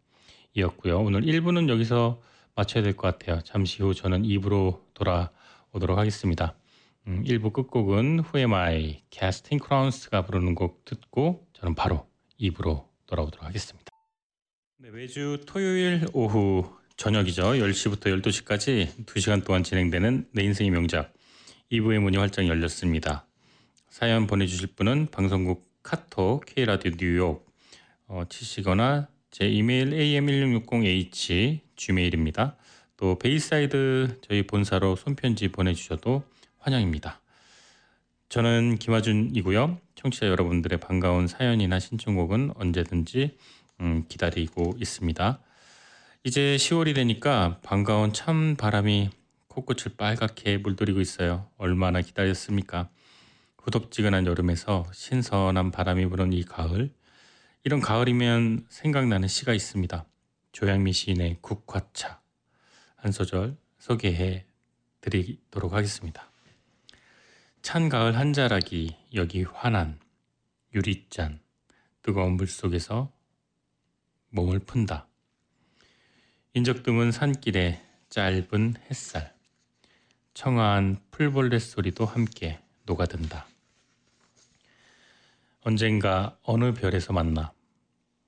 [0.58, 1.00] 이었고요.
[1.02, 2.20] 오늘 1부는 여기서
[2.56, 3.42] 마쳐야 될 것 같아요.
[3.44, 6.56] 잠시 후 저는 2부로 돌아오도록 하겠습니다.
[7.06, 12.08] 음, 1부 끝곡은 I, Casting Crowns가 부르는 곡 듣고 저는 바로
[12.40, 13.92] 2부로 돌아오도록 하겠습니다.
[14.80, 16.66] 네, 매주 토요일 오후
[16.98, 17.44] 저녁이죠.
[17.44, 21.14] 10시부터 12시까지 2시간 동안 진행되는 내 인생의 명작
[21.72, 23.28] 2부의 문이 활짝 열렸습니다.
[23.90, 27.48] 사연 보내주실 분은 방송국 카톡 K라디오 뉴욕
[28.08, 29.08] 어, 치시거나
[29.38, 32.56] 제 이메일 am1660 at gmail입니다.
[32.98, 36.24] 또 베이사이드 저희 본사로 손편지 보내주셔도
[36.58, 37.22] 환영입니다.
[38.30, 39.80] 저는 김하준이고요.
[39.94, 43.38] 청취자 여러분들의 반가운 사연이나 신청곡은 언제든지
[43.82, 45.40] 음, 기다리고 있습니다.
[46.24, 49.12] 이제 10월이 되니까 반가운 찬 바람이
[49.50, 51.48] 코끝을 빨갛게 물들이고 있어요.
[51.60, 52.90] 얼마나 기다렸습니까?
[53.60, 56.97] 후덥지근한 여름에서 신선한 바람이 부는 이 가을.
[57.68, 60.06] 이런 가을이면 생각나는 시가 있습니다.
[60.54, 62.22] 조양미 시인의 국화차
[62.96, 64.46] 한 소절 소개해
[65.02, 66.32] 드리도록 하겠습니다.
[67.62, 70.00] 찬 가을 한 자락이 여기 환한
[70.74, 71.42] 유리잔
[72.04, 73.12] 뜨거운 물 속에서
[74.30, 75.10] 몸을 푼다.
[76.54, 79.36] 인적 드문 산길에 짧은 햇살
[80.36, 83.46] 청아한 풀벌레 소리도 함께 녹아든다.
[85.64, 87.57] 언젠가 어느 별에서 만나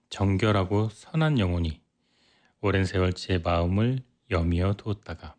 [0.10, 1.82] 정결하고 선한 영혼이
[2.62, 4.00] 오랜 세월 제 마음을
[4.32, 5.36] 여미어 두었다가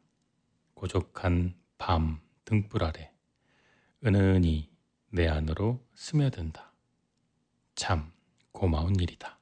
[0.75, 3.13] 고족한 밤 등불 아래
[4.05, 4.71] 은은히
[5.11, 6.73] 내 안으로 스며든다.
[7.75, 8.13] 참
[8.53, 9.39] 고마운 일이다.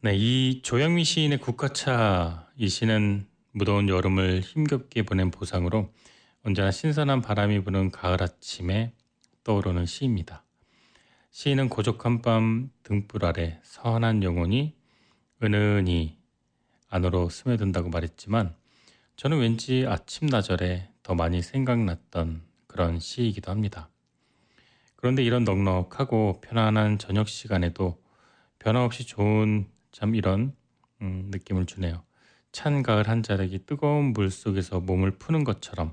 [0.00, 5.92] 네, 이 조영미 시인의 국화차 이 시는 무더운 여름을 힘겹게 보낸 보상으로
[6.42, 8.92] 언제나 신선한 바람이 부는 가을 아침에
[9.42, 10.45] 떠오르는 시입니다.
[11.38, 14.74] 시인은 고적한 밤 등불 아래 선한 영혼이
[15.42, 16.16] 은은히
[16.88, 18.54] 안으로 스며든다고 말했지만
[19.16, 23.90] 저는 왠지 아침 나절에 더 많이 생각났던 그런 시이기도 합니다.
[24.96, 28.02] 그런데 이런 넉넉하고 편안한 저녁 시간에도
[28.58, 30.56] 변함없이 좋은 참 이런
[31.02, 32.02] 음, 느낌을 주네요.
[32.50, 35.92] 찬 가을 한 자락이 뜨거운 물 속에서 몸을 푸는 것처럼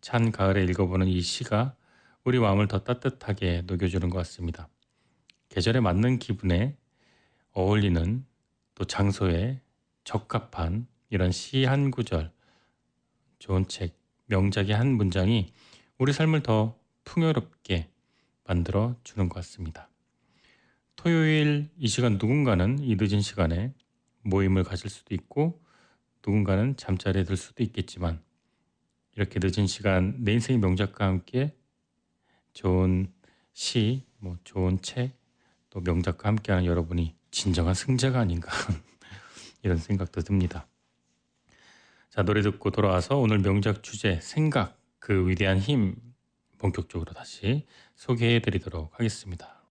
[0.00, 1.76] 찬 가을에 읽어보는 이 시가
[2.24, 4.68] 우리 마음을 더 따뜻하게 녹여주는 것 같습니다.
[5.50, 6.76] 계절에 맞는 기분에
[7.52, 8.24] 어울리는
[8.74, 9.60] 또 장소에
[10.04, 12.32] 적합한 이런 시 한 구절,
[13.38, 15.52] 좋은 책, 명작의 한 문장이
[15.98, 17.90] 우리 삶을 더 풍요롭게
[18.44, 19.90] 만들어 주는 것 같습니다.
[20.96, 23.74] 토요일 이 시간 누군가는 이 늦은 시간에
[24.22, 25.62] 모임을 가질 수도 있고
[26.26, 28.22] 누군가는 잠자리에 들 수도 있겠지만
[29.14, 31.54] 이렇게 늦은 시간 내 인생의 명작과 함께
[32.54, 33.12] 좋은
[33.52, 35.12] 시, 뭐 좋은 책,
[35.70, 38.50] 또 명작과 함께하는 여러분이 진정한 승자가 아닌가
[39.62, 40.66] 이런 생각도 듭니다.
[42.08, 45.96] 자 노래 듣고 돌아와서 오늘 명작 주제 생각 그 위대한 힘
[46.58, 49.64] 본격적으로 다시 소개해 드리도록 하겠습니다.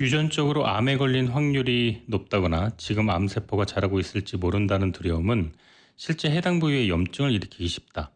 [0.00, 5.54] 유전적으로 암에 걸린 확률이 높다거나 지금 암세포가 자라고 있을지 모른다는 두려움은
[5.96, 8.15] 실제 해당 부위에 염증을 일으키기 쉽다.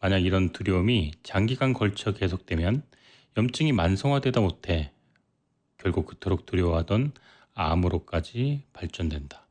[0.00, 2.82] 만약 이런 두려움이 장기간 걸쳐 계속되면
[3.36, 4.92] 염증이 만성화되다 못해
[5.76, 7.12] 결국 그토록 두려워하던
[7.54, 9.46] 암으로까지 발전된다.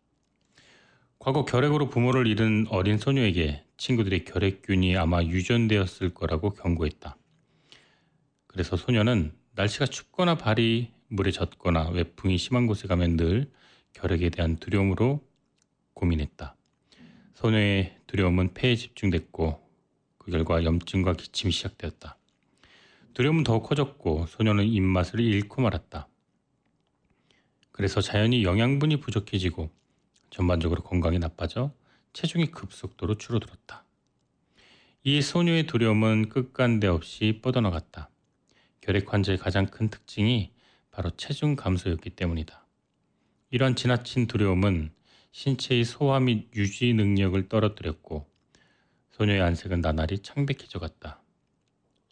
[1.19, 7.17] 과거 결핵으로 부모를 잃은 어린 소녀에게 친구들이 결핵균이 아마 유전되었을 거라고 경고했다.
[8.47, 13.51] 그래서 소녀는 날씨가 춥거나 발이 물에 젖거나 외풍이 심한 곳에 가면 늘
[13.93, 15.21] 결핵에 대한 두려움으로
[15.93, 16.55] 고민했다.
[17.33, 19.66] 소녀의 두려움은 폐에 집중됐고
[20.27, 22.17] 그 결과 염증과 기침이 시작되었다.
[23.13, 26.09] 두려움은 더 커졌고 소녀는 입맛을 잃고 말았다.
[27.71, 29.69] 그래서 자연히 영양분이 부족해지고
[30.29, 31.71] 전반적으로 건강이 나빠져
[32.11, 33.85] 체중이 급속도로 줄어들었다.
[35.03, 38.09] 이 소녀의 두려움은 끝간데 없이 뻗어나갔다.
[38.81, 40.51] 결핵 환자의 가장 큰 특징이
[40.91, 42.65] 바로 체중 감소였기 때문이다.
[43.51, 44.91] 이러한 지나친 두려움은
[45.31, 48.27] 신체의 소화 및 유지 능력을 떨어뜨렸고
[49.17, 51.23] 소녀의 안색은 나날이 창백해져 갔다.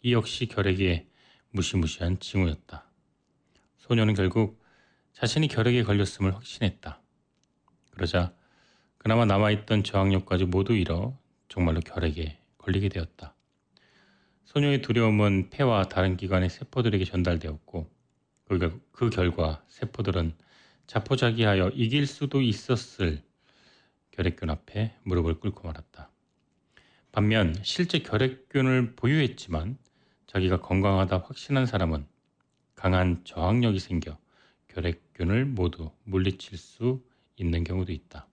[0.02, 1.06] 이 역시 결핵의
[1.50, 2.84] 무시무시한 징후였다.
[3.78, 4.60] 소녀는 결국
[5.12, 7.00] 자신이 결핵에 걸렸음을 확신했다.
[7.92, 8.34] 그러자
[8.98, 11.16] 그나마 남아있던 저항력까지 모두 잃어
[11.48, 13.36] 정말로 결핵에 걸리게 되었다.
[14.44, 17.88] 소녀의 두려움은 폐와 다른 기관의 세포들에게 전달되었고
[18.46, 20.34] 그, 그 결과 세포들은
[20.88, 23.22] 자포자기하여 이길 수도 있었을
[24.10, 26.10] 결핵균 앞에 무릎을 꿇고 말았다.
[27.16, 29.78] 반면 실제 결핵균을 보유했지만
[30.26, 32.06] 자기가 건강하다 확신한 사람은
[32.74, 34.18] 강한 저항력이 생겨
[34.68, 37.02] 결핵균을 모두 물리칠 수
[37.38, 38.26] 있는 경우도 있다.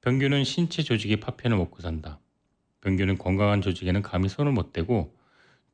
[0.00, 2.18] 병균은 신체 조직의 파편을 먹고 산다.
[2.80, 5.16] 병균은 건강한 조직에는 감히 손을 못 대고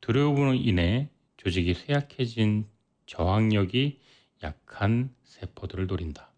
[0.03, 2.67] 두려움으로 인해 조직이 쇠약해진
[3.07, 4.01] 저항력이
[4.43, 6.31] 약한 세포들을 노린다.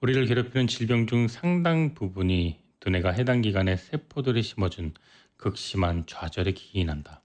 [0.00, 4.94] 우리를 괴롭히는 질병 중 상당 부분이 두뇌가 해당 기관의 세포들이 심어준
[5.36, 7.22] 극심한 좌절에 기인한다.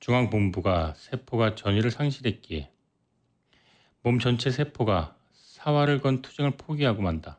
[0.00, 2.70] 중앙본부가 세포가 전위를 상실했기에
[4.02, 7.38] 몸 전체 세포가 사활을 건 투쟁을 포기하고 만다.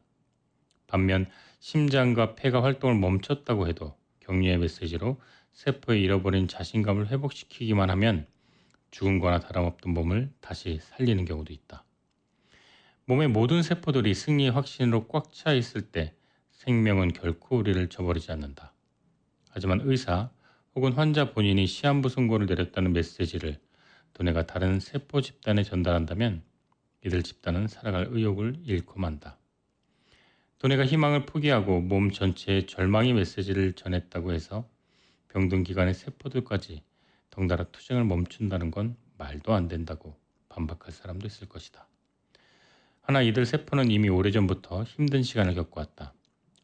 [0.87, 1.29] 반면
[1.59, 5.19] 심장과 폐가 활동을 멈췄다고 해도 격려의 메시지로
[5.53, 8.27] 세포의 잃어버린 자신감을 회복시키기만 하면
[8.89, 11.83] 죽은 거나 다름없던 몸을 다시 살리는 경우도 있다.
[13.05, 16.13] 몸의 모든 세포들이 승리의 확신으로 꽉 차 있을 때
[16.61, 18.71] 생명은 결코 우리를 저버리지 않는다.
[19.49, 20.29] 하지만 의사
[20.75, 23.59] 혹은 환자 본인이 시한부 선고를 내렸다는 메시지를
[24.13, 26.43] 두뇌가 다른 세포 집단에 전달한다면
[27.03, 29.39] 이들 집단은 살아갈 의욕을 잃고 만다.
[30.59, 34.69] 두뇌가 희망을 포기하고 몸 전체에 절망의 메시지를 전했다고 해서
[35.29, 36.83] 병든 기관의 세포들까지
[37.31, 40.15] 덩달아 투쟁을 멈춘다는 건 말도 안 된다고
[40.49, 41.87] 반박할 사람도 있을 것이다.
[43.01, 46.13] 하나 이들 세포는 이미 오래전부터 힘든 시간을 겪어왔다.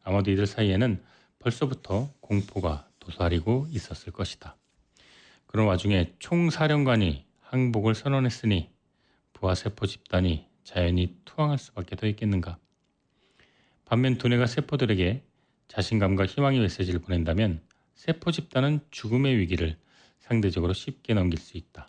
[0.02, 1.02] 아마도 이들 사이에는
[1.38, 4.56] 벌써부터 공포가 도사리고 있었을 것이다.
[5.46, 8.70] 그런 와중에 총사령관이 항복을 선언했으니
[9.32, 12.58] 부하세포 집단이 자연히 투항할 수밖에 더 있겠는가.
[13.84, 15.22] 반면 두뇌가 세포들에게
[15.68, 17.62] 자신감과 희망의 메시지를 보낸다면
[17.94, 19.78] 세포 집단은 죽음의 위기를
[20.18, 21.88] 상대적으로 쉽게 넘길 수 있다.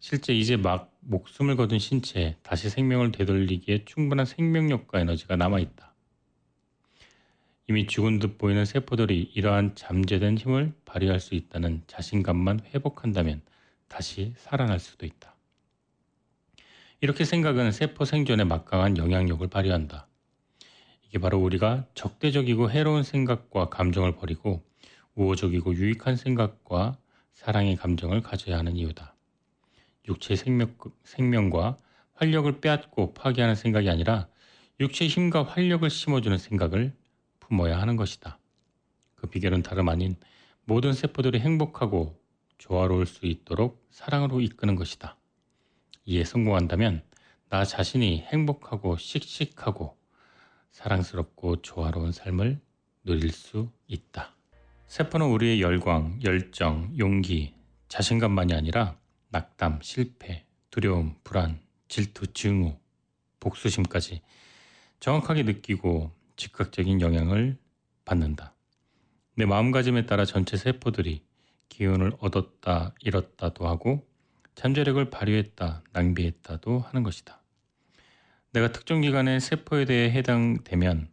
[0.00, 5.91] 실제 이제 막 목숨을 거둔 신체에 다시 생명을 되돌리기에 충분한 생명력과 에너지가 남아있다.
[7.68, 13.40] 이미 죽은 듯 보이는 세포들이 이러한 잠재된 힘을 발휘할 수 있다는 자신감만 회복한다면
[13.88, 15.34] 다시 살아날 수도 있다.
[17.00, 20.06] 이렇게 생각은 세포 생존에 막강한 영향력을 발휘한다.
[21.06, 24.64] 이게 바로 우리가 적대적이고 해로운 생각과 감정을 버리고
[25.14, 26.96] 우호적이고 유익한 생각과
[27.32, 29.14] 사랑의 감정을 가져야 하는 이유다.
[30.08, 31.76] 육체의 생명, 생명과
[32.14, 34.28] 활력을 빼앗고 파괴하는 생각이 아니라
[34.80, 36.94] 육체의 힘과 활력을 심어주는 생각을
[37.52, 38.38] 품어야 하는 것이다.
[39.14, 40.16] 그 비결은 다름 아닌
[40.64, 42.18] 모든 세포들이 행복하고
[42.56, 45.18] 조화로울 수 있도록 사랑으로 이끄는 것이다.
[46.06, 47.02] 이에 성공한다면
[47.50, 49.98] 나 자신이 행복하고 씩씩하고
[50.70, 52.58] 사랑스럽고 조화로운 삶을
[53.04, 54.34] 누릴 수 있다.
[54.86, 57.54] 세포는 우리의 열광, 열정, 용기,
[57.88, 58.96] 자신감만이 아니라
[59.28, 62.78] 낙담, 실패, 두려움, 불안, 질투, 증오,
[63.40, 64.22] 복수심까지
[65.00, 67.56] 정확하게 느끼고 즉각적인 영향을
[68.04, 68.54] 받는다.
[69.36, 71.22] 내 마음가짐에 따라 전체 세포들이
[71.68, 74.04] 기운을 얻었다, 잃었다도 하고
[74.56, 77.40] 잠재력을 발휘했다, 낭비했다도 하는 것이다.
[78.52, 81.10] 내가 특정 기관의 세포에 대해 해당되면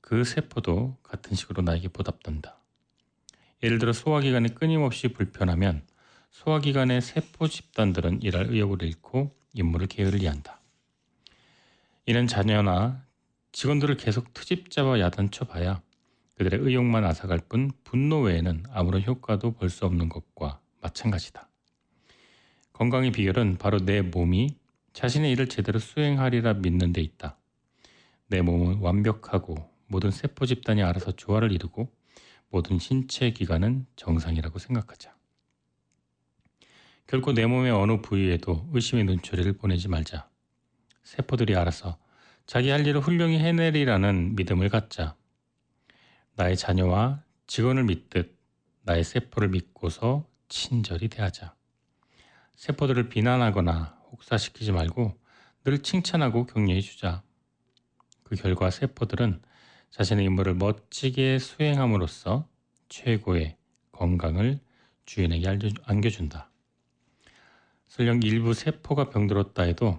[0.00, 2.56] 그 세포도 같은 식으로 나에게 보답된다.
[3.62, 5.82] 예를 들어 소화기관이 끊임없이 불편하면
[6.30, 10.58] 소화기관의 세포 집단들은 일할 의욕을 잃고 임무를 게을리한다.
[12.06, 13.09] 이는 자녀나
[13.52, 15.82] 직원들을 계속 트집 잡아 야단쳐 봐야
[16.36, 21.48] 그들의 의욕만 앗아갈 뿐 분노 외에는 아무런 효과도 볼 수 없는 것과 마찬가지다.
[22.72, 24.56] 건강의 비결은 바로 내 몸이
[24.94, 27.36] 자신의 일을 제대로 수행하리라 믿는 데 있다.
[28.28, 31.92] 내 몸은 완벽하고 모든 세포 집단이 알아서 조화를 이루고
[32.48, 35.14] 모든 신체 기관은 정상이라고 생각하자.
[37.06, 40.28] 결코 내 몸의 어느 부위에도 의심의 눈초리를 보내지 말자.
[41.02, 41.98] 세포들이 알아서
[42.46, 45.16] 자기 할 일을 훌륭히 해내리라는 믿음을 갖자.
[46.36, 48.36] 나의 자녀와 직원을 믿듯
[48.82, 51.54] 나의 세포를 믿고서 친절히 대하자.
[52.56, 55.18] 세포들을 비난하거나 혹사시키지 말고
[55.64, 57.22] 늘 칭찬하고 격려해 주자.
[58.24, 59.40] 그 결과 세포들은
[59.90, 62.48] 자신의 임무를 멋지게 수행함으로써
[62.88, 63.56] 최고의
[63.92, 64.60] 건강을
[65.04, 66.50] 주인에게 안겨준다.
[67.88, 69.98] 설령 일부 세포가 병들었다 해도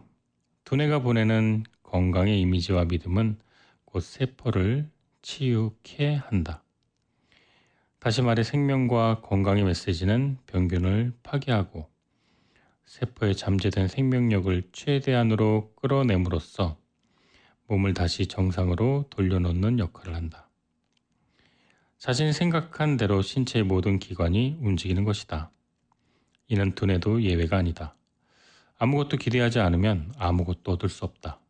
[0.63, 3.37] 두뇌가 보내는 건강의 이미지와 믿음은
[3.83, 4.89] 곧 세포를
[5.23, 6.63] 치유케 한다.
[7.99, 11.89] 다시 말해 생명과 건강의 메시지는 병균을 파괴하고
[12.85, 16.77] 세포에 잠재된 생명력을 최대한으로 끌어내므로써
[17.67, 20.49] 몸을 다시 정상으로 돌려놓는 역할을 한다.
[21.97, 25.51] 자신이 생각한 대로 신체의 모든 기관이 움직이는 것이다.
[26.47, 27.95] 이는 두뇌도 예외가 아니다.
[28.77, 31.41] 아무것도 기대하지 않으면 아무것도 얻을 수 없다.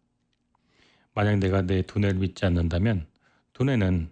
[1.13, 3.07] 만약 내가 내 두뇌를 믿지 않는다면
[3.53, 4.11] 두뇌는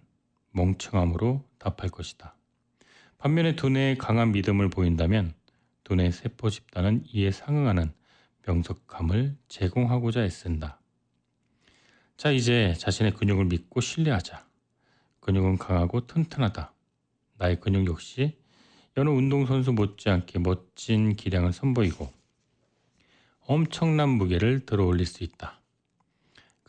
[0.52, 2.36] 멍청함으로 답할 것이다.
[3.18, 5.34] 반면에 두뇌에 강한 믿음을 보인다면
[5.84, 7.92] 두뇌 세포 집단은 이에 상응하는
[8.46, 10.80] 명석감을 제공하고자 애쓴다.
[12.16, 14.46] 자, 이제 자신의 근육을 믿고 신뢰하자.
[15.20, 16.72] 근육은 강하고 튼튼하다.
[17.38, 18.38] 나의 근육 역시
[18.96, 22.12] 여느 운동선수 못지않게 멋진 기량을 선보이고
[23.46, 25.59] 엄청난 무게를 들어 올릴 수 있다.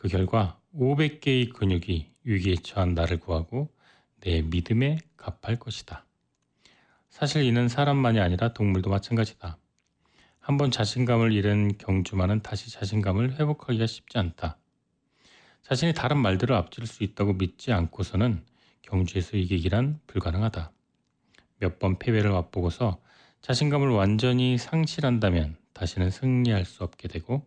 [0.02, 3.72] 그 결과 500개의 근육이 위기에 처한 나를 구하고
[4.20, 6.04] 내 믿음에 갚할 것이다.
[7.08, 9.58] 사실 이는 사람만이 아니라 동물도 마찬가지다.
[10.40, 14.58] 한번 자신감을 잃은 경주만은 다시 자신감을 회복하기가 쉽지 않다.
[15.62, 18.44] 자신이 다른 말들을 앞질 수 있다고 믿지 않고서는
[18.82, 20.72] 경주에서 이기기란 불가능하다.
[21.60, 23.00] 몇 번 패배를 맛보고서
[23.42, 27.46] 자신감을 완전히 상실한다면 다시는 승리할 수 없게 되고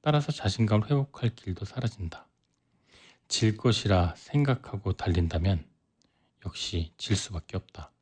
[0.00, 2.26] 따라서 자신감을 회복할 길도 사라진다.
[3.28, 5.64] 질 것이라 생각하고 달린다면
[6.46, 7.92] 역시 질 수밖에 없다.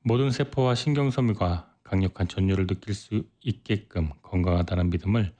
[0.00, 5.34] 모든 세포와 신경섬유가 강력한 전율을 느낄 수 있게끔 건강하다는 믿음을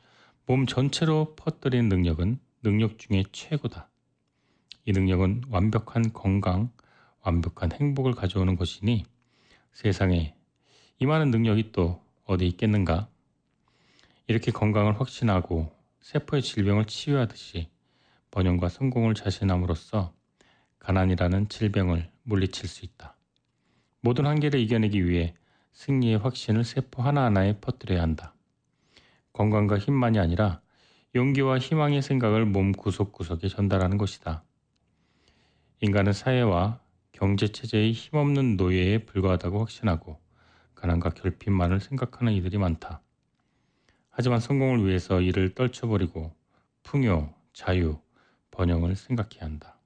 [0.46, 3.90] 몸 전체로 퍼뜨리는 능력은 능력 중에 최고다.
[4.84, 6.70] 이 능력은 완벽한 건강,
[7.22, 9.04] 완벽한 행복을 가져오는 것이니
[9.72, 10.34] 세상에
[10.98, 13.08] 이 많은 능력이 또 어디 있겠는가?
[14.26, 15.70] 이렇게 건강을 확신하고
[16.00, 17.68] 세포의 질병을 치유하듯이
[18.30, 20.14] 번영과 성공을 자신함으로써
[20.78, 23.16] 가난이라는 질병을 물리칠 수 있다.
[24.00, 25.34] 모든 한계를 이겨내기 위해
[25.72, 28.34] 승리의 확신을 세포 하나하나에 퍼뜨려야 한다.
[29.34, 30.62] 건강과 힘만이 아니라
[31.14, 34.42] 용기와 희망의 생각을 몸 구석구석에 전달하는 것이다.
[35.80, 36.80] 인간은 사회와
[37.12, 40.18] 경제 체제의 힘없는 노예에 불과하다고 확신하고
[40.74, 43.03] 가난과 결핍만을 생각하는 이들이 많다.
[44.16, 46.32] 하지만 성공을 위해서 이를 떨쳐버리고
[46.84, 47.98] 풍요, 자유,
[48.52, 49.76] 번영을 생각해야 한다.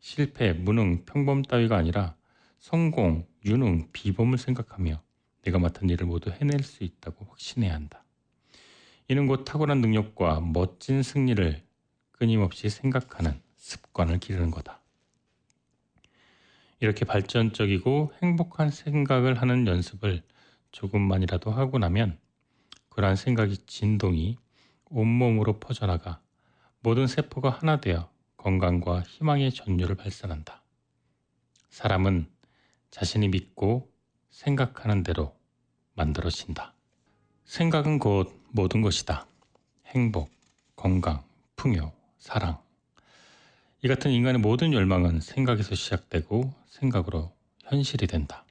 [0.00, 2.16] 실패, 무능, 평범 따위가 아니라
[2.58, 5.00] 성공, 유능, 비범을 생각하며
[5.42, 8.02] 내가 맡은 일을 모두 해낼 수 있다고 확신해야 한다.
[9.06, 11.62] 이는 곧 탁월한 능력과 멋진 승리를
[12.10, 14.80] 끊임없이 생각하는 습관을 기르는 거다.
[16.80, 20.24] 이렇게 발전적이고 행복한 생각을 하는 연습을
[20.72, 22.18] 조금만이라도 하고 나면
[22.94, 24.36] 그러한 생각이 진동이
[24.84, 26.20] 온몸으로 퍼져나가
[26.78, 30.62] 모든 세포가 하나 되어 건강과 희망의 전율을 발산한다.
[31.70, 32.28] 사람은
[32.92, 33.90] 자신이 믿고
[34.30, 35.36] 생각하는 대로
[35.94, 36.72] 만들어진다.
[37.44, 39.26] 생각은 곧 모든 것이다.
[39.86, 40.30] 행복,
[40.76, 41.24] 건강,
[41.56, 42.62] 풍요, 사랑.
[43.82, 47.32] 이 같은 인간의 모든 열망은 생각에서 시작되고 생각으로
[47.64, 48.44] 현실이 된다.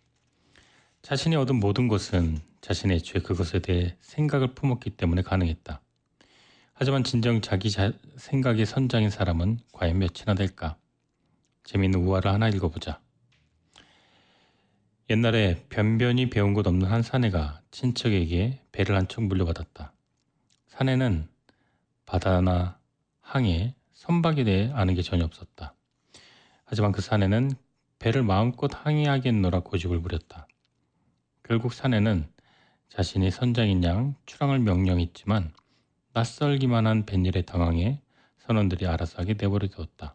[1.01, 5.81] 자신이 얻은 모든 것은 자신의 죄 그것에 대해 생각을 품었기 때문에 가능했다.
[6.73, 10.77] 하지만 진정 자기 자, 생각의 선장인 사람은 과연 몇이나 될까?
[11.65, 13.01] 재미있는 우화를 하나 읽어보자.
[15.09, 19.91] 옛날에 변변히 배운 것 없는 한 사내가 친척에게 배를 한 척 물려받았다.
[20.67, 21.27] 사내는
[22.05, 22.79] 바다나
[23.19, 25.75] 항해, 선박에 대해 아는 게 전혀 없었다.
[26.63, 27.51] 하지만 그 사내는
[27.99, 30.47] 배를 마음껏 항해하겠노라 고집을 부렸다.
[31.43, 32.32] 결국 사내는
[32.93, 35.51] 자신이 선장인 양 출항을 명령했지만
[36.13, 37.99] 낯설기만 한 뱃일에 당황해
[38.37, 40.13] 선원들이 알아서 하게 내버려 두었다.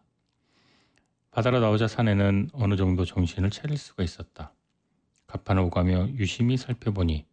[1.29, 4.53] 바다로 나오자 사내는 어느 정도 정신을 차릴 수가 있었다.
[5.27, 7.25] 가판을 오가며 유심히 살펴보니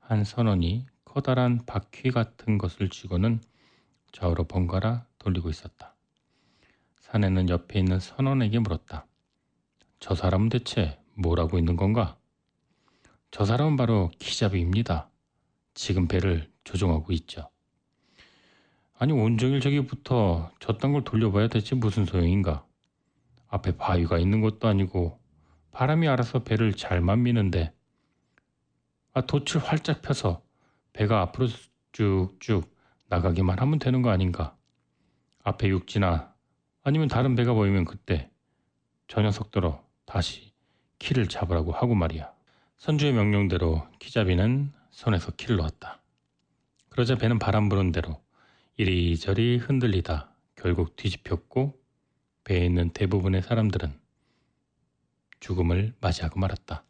[0.00, 3.40] 한 선원이 커다란 바퀴 같은 것을 쥐고는
[4.10, 5.94] 좌우로 번갈아 돌리고 있었다.
[6.98, 9.06] 사내는 옆에 있는 선원에게 물었다.
[10.00, 12.18] 저 사람은 대체 뭘 하고 있는 건가?
[13.30, 15.10] 저 사람은 바로 키잡이입니다.
[15.74, 17.50] 지금 배를 조종하고 있죠.
[18.98, 22.66] 아니 온종일 저기부터 저딴 걸 돌려봐야 대체 무슨 소용인가?
[23.48, 25.20] 앞에 바위가 있는 것도 아니고
[25.70, 27.72] 바람이 알아서 배를 잘만 미는데
[29.12, 30.42] 아 돛을 활짝 펴서
[30.92, 31.48] 배가 앞으로
[31.92, 32.74] 쭉쭉
[33.08, 34.56] 나가기만 하면 되는 거 아닌가?
[35.44, 36.34] 앞에 육지나
[36.82, 38.30] 아니면 다른 배가 보이면 그때
[39.06, 40.52] 저 녀석들어 다시
[40.98, 42.37] 키를 잡으라고 하고 말이야.
[42.78, 46.00] 선주의 명령대로 키잡이는 손에서 키를 놓았다.
[46.88, 48.22] 그러자 배는 바람 부는 대로
[48.76, 51.76] 이리저리 흔들리다 결국 뒤집혔고
[52.44, 53.98] 배에 있는 대부분의 사람들은
[55.40, 56.84] 죽음을 맞이하고 말았다.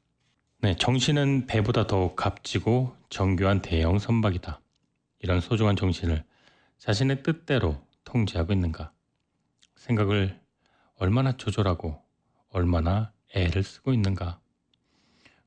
[0.60, 4.60] 네, 정신은 배보다 더욱 값지고 정교한 대형 선박이다.
[5.20, 6.22] 이런 소중한 정신을
[6.76, 8.92] 자신의 뜻대로 통제하고 있는가?
[9.76, 10.38] 생각을
[10.96, 11.98] 얼마나 조절하고
[12.50, 14.38] 얼마나 애를 쓰고 있는가?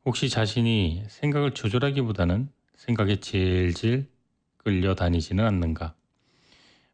[0.03, 4.09] 혹시 자신이 생각을 조절하기보다는 생각에 질질
[4.57, 5.93] 끌려다니지는 않는가?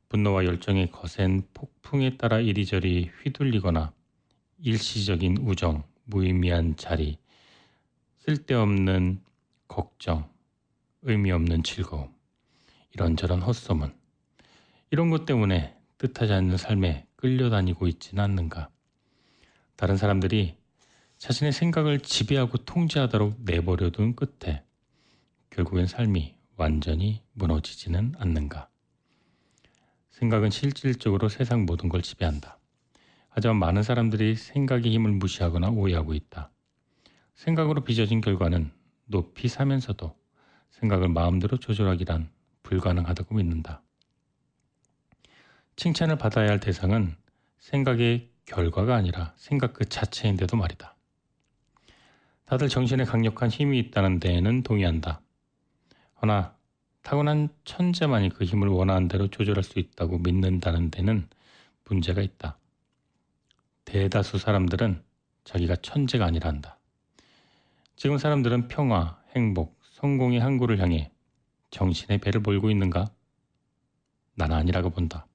[0.10, 3.94] 분노와 열정의 거센 폭풍에 따라 이리저리 휘둘리거나
[4.60, 7.18] 일시적인 우정, 무의미한 자리,
[8.18, 9.22] 쓸데없는
[9.70, 10.30] 걱정,
[11.02, 12.14] 의미 없는 즐거움,
[12.94, 13.96] 이런저런 헛소문,
[14.92, 18.70] 이런 것 때문에 뜻하지 않는 삶에 끌려다니고 있지는 않는가.
[19.78, 20.58] 다른 사람들이
[21.18, 24.64] 자신의 생각을 지배하고 통제하도록 내버려둔 끝에
[25.50, 28.70] 결국엔 삶이 완전히 무너지지는 않는가.
[30.12, 32.60] 생각은 실질적으로 세상 모든 걸 지배한다.
[33.30, 36.52] 하지만 많은 사람들이 생각의 힘을 무시하거나 오해하고 있다.
[37.36, 38.72] 생각으로 빚어진 결과는
[39.06, 40.16] 높이 사면서도
[40.72, 42.30] 생각을 마음대로 조절하기란
[42.64, 43.82] 불가능하다고 믿는다.
[45.76, 47.16] 칭찬을 받아야 할 대상은
[47.60, 50.97] 생각의 결과가 아니라 생각 그 자체인데도 말이다.
[52.48, 55.20] 다들 정신에 강력한 힘이 있다는 데에는 동의한다.
[56.22, 56.56] 허나
[57.04, 61.28] 타고난 천재만이 그 힘을 원하는 대로 조절할 수 있다고 믿는다는 데는
[61.84, 62.58] 문제가 있다.
[63.84, 65.04] 대다수 사람들은
[65.44, 66.80] 자기가 천재가 아니라 한다.
[67.98, 71.12] 지금 사람들은 평화, 행복, 성공의 항구를 향해
[71.72, 73.12] 정신의 배를 몰고 있는가?
[74.36, 75.28] 난 아니라고 본다.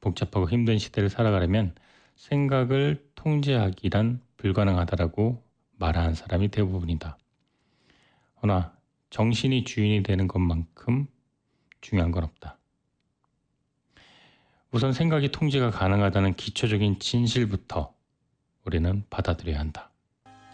[0.00, 1.74] 복잡하고 힘든 시대를 살아가려면
[2.16, 5.49] 생각을 통제하기란 불가능하다라고
[5.80, 7.18] 말하는 사람이 대부분이다.
[8.42, 8.76] 허나
[9.08, 11.08] 정신이 주인이 되는 것만큼
[11.80, 12.58] 중요한 건 없다.
[14.70, 17.92] 우선 생각이 통제가 가능하다는 기초적인 진실부터
[18.64, 19.90] 우리는 받아들여야 한다.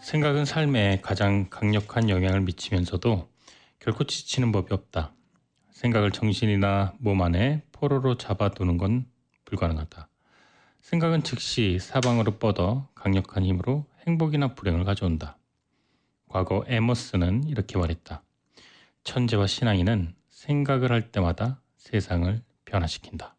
[0.01, 3.29] 생각은 삶에 가장 강력한 영향을 미치면서도
[3.79, 5.13] 결코 지치는 법이 없다.
[5.71, 9.05] 생각을 정신이나 몸 안에 포로로 잡아두는 건
[9.45, 10.07] 불가능하다.
[10.81, 15.37] 생각은 즉시 사방으로 뻗어 강력한 힘으로 행복이나 불행을 가져온다.
[16.29, 18.23] 과거 에머스는 이렇게 말했다.
[19.03, 23.35] 천재와 신앙인은 생각을 할 때마다 세상을 변화시킨다.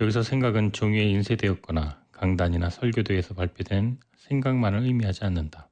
[0.00, 5.68] 여기서 생각은 종이에 인쇄되었거나 강단이나 설교도에서 발표된 생각만을 의미하지 않는다.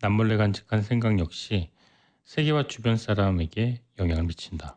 [0.00, 1.70] 남몰래 간직한 생각 역시
[2.24, 4.76] 세계와 주변 사람에게 영향을 미친다.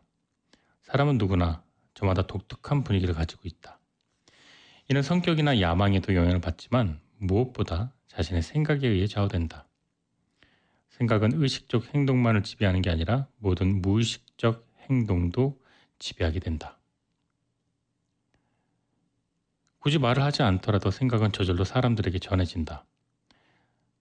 [0.82, 3.80] 사람은 누구나 저마다 독특한 분위기를 가지고 있다.
[4.90, 9.66] 이는 성격이나 야망에도 영향을 받지만 무엇보다 자신의 생각에 의해 좌우된다.
[10.90, 15.60] 생각은 의식적 행동만을 지배하는 게 아니라 모든 무의식적 행동도
[15.98, 16.78] 지배하게 된다.
[19.78, 22.84] 굳이 말을 하지 않더라도 생각은 저절로 사람들에게 전해진다.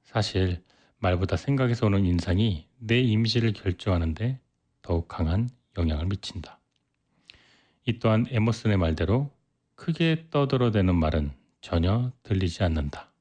[0.04, 0.64] 사실
[1.00, 4.40] 말보다 생각에서 오는 인상이 내 이미지를 결정하는데
[4.82, 6.60] 더욱 강한 영향을 미친다.
[7.86, 9.32] 이 또한 에머슨의 말대로
[9.76, 11.32] 크게 떠들어대는 말은
[11.68, 13.12] 전혀 들리지 않는다.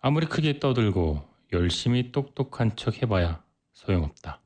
[0.00, 1.22] 아무리 크게 떠들고
[1.52, 4.40] 열심히 똑똑한 척 해봐야 소용없다.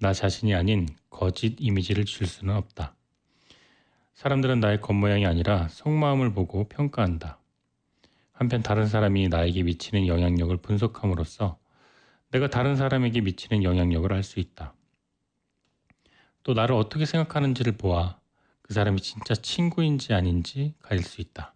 [0.00, 2.94] 나 자신이 아닌 거짓 이미지를 줄 수는 없다.
[4.12, 7.38] 사람들은 나의 겉모양이 아니라 속마음을 보고 평가한다.
[8.32, 11.58] 한편 다른 사람이 나에게 미치는 영향력을 분석함으로써
[12.32, 14.74] 내가 다른 사람에게 미치는 영향력을 알 수 있다.
[16.42, 18.20] 또 나를 어떻게 생각하는지를 보아
[18.66, 21.54] 그 사람이 진짜 친구인지 아닌지 가릴 수 있다.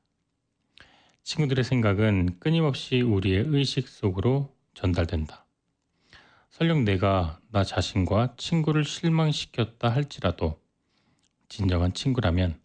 [1.25, 5.45] 친구들의 생각은 끊임없이 우리의 의식 속으로 전달된다.
[6.51, 10.61] 설령 내가 나 자신과 친구를 실망시켰다 할지라도
[11.49, 12.61] 진정한 친구라면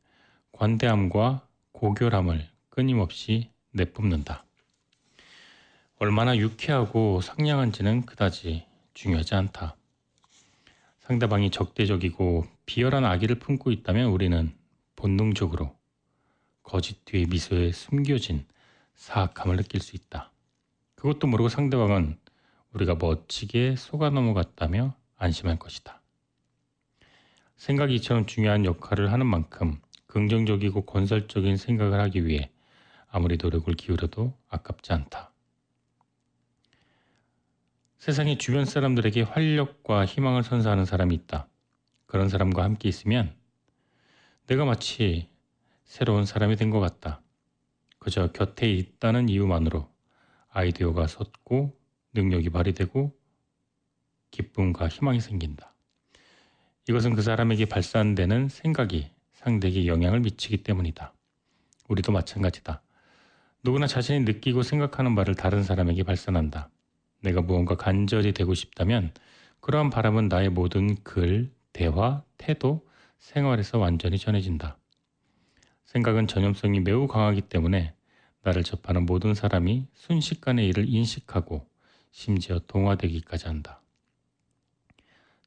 [0.51, 4.45] 관대함과 고결함을 끊임없이 내뿜는다.
[5.97, 9.75] 얼마나 유쾌하고 상냥한지는 그다지 중요하지 않다.
[10.99, 14.53] 상대방이 적대적이고 비열한 악의를 품고 있다면 우리는
[14.95, 15.75] 본능적으로
[16.63, 18.45] 거짓 뒤에 미소에 숨겨진
[18.95, 20.31] 사악함을 느낄 수 있다.
[20.95, 22.17] 그것도 모르고 상대방은
[22.73, 26.01] 우리가 멋지게 속아 넘어갔다며 안심할 것이다.
[27.55, 32.49] 생각이 이처럼 중요한 역할을 하는 만큼 긍정적이고 건설적인 생각을 하기 위해
[33.09, 35.31] 아무리 노력을 기울여도 아깝지 않다.
[37.99, 41.47] 세상에 주변 사람들에게 활력과 희망을 선사하는 사람이 있다.
[42.15, 43.35] 그런 사람과 함께 있으면
[44.47, 45.27] 내가 마치
[45.83, 47.21] 새로운 사람이 된 것 같다.
[47.99, 49.89] 그저 곁에 있다는 이유만으로
[50.47, 51.77] 아이디어가 솟고
[52.13, 53.13] 능력이 발휘되고
[54.31, 55.75] 기쁨과 희망이 생긴다.
[56.87, 61.13] 이것은 그 사람에게 발산되는 생각이 상대에게 영향을 미치기 때문이다.
[61.89, 62.81] 우리도 마찬가지다.
[63.61, 66.69] 누구나 자신이 느끼고 생각하는 바를 다른 사람에게 발산한다.
[67.23, 69.13] 내가 무언가 간절히 되고 싶다면
[69.59, 74.77] 그러한 바람은 나의 모든 글, 대화, 태도, 생활에서 완전히 전해진다.
[75.83, 77.93] 생각은 전염성이 매우 강하기 때문에
[78.43, 81.67] 나를 접하는 모든 사람이 순식간에 이를 인식하고
[82.11, 83.81] 심지어 동화되기까지 한다.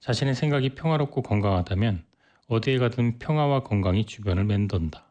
[0.00, 2.04] 자신의 생각이 평화롭고 건강하다면
[2.48, 5.06] 어디에 가든 평화와 건강이 주변을 맴돈다.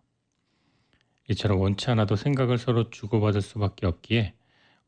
[1.32, 4.36] 이처럼 원치 않아도 생각을 서로 주고받을 수밖에 없기에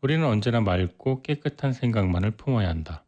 [0.02, 3.04] 우리는 언제나 맑고 깨끗한 생각만을 품어야 한다.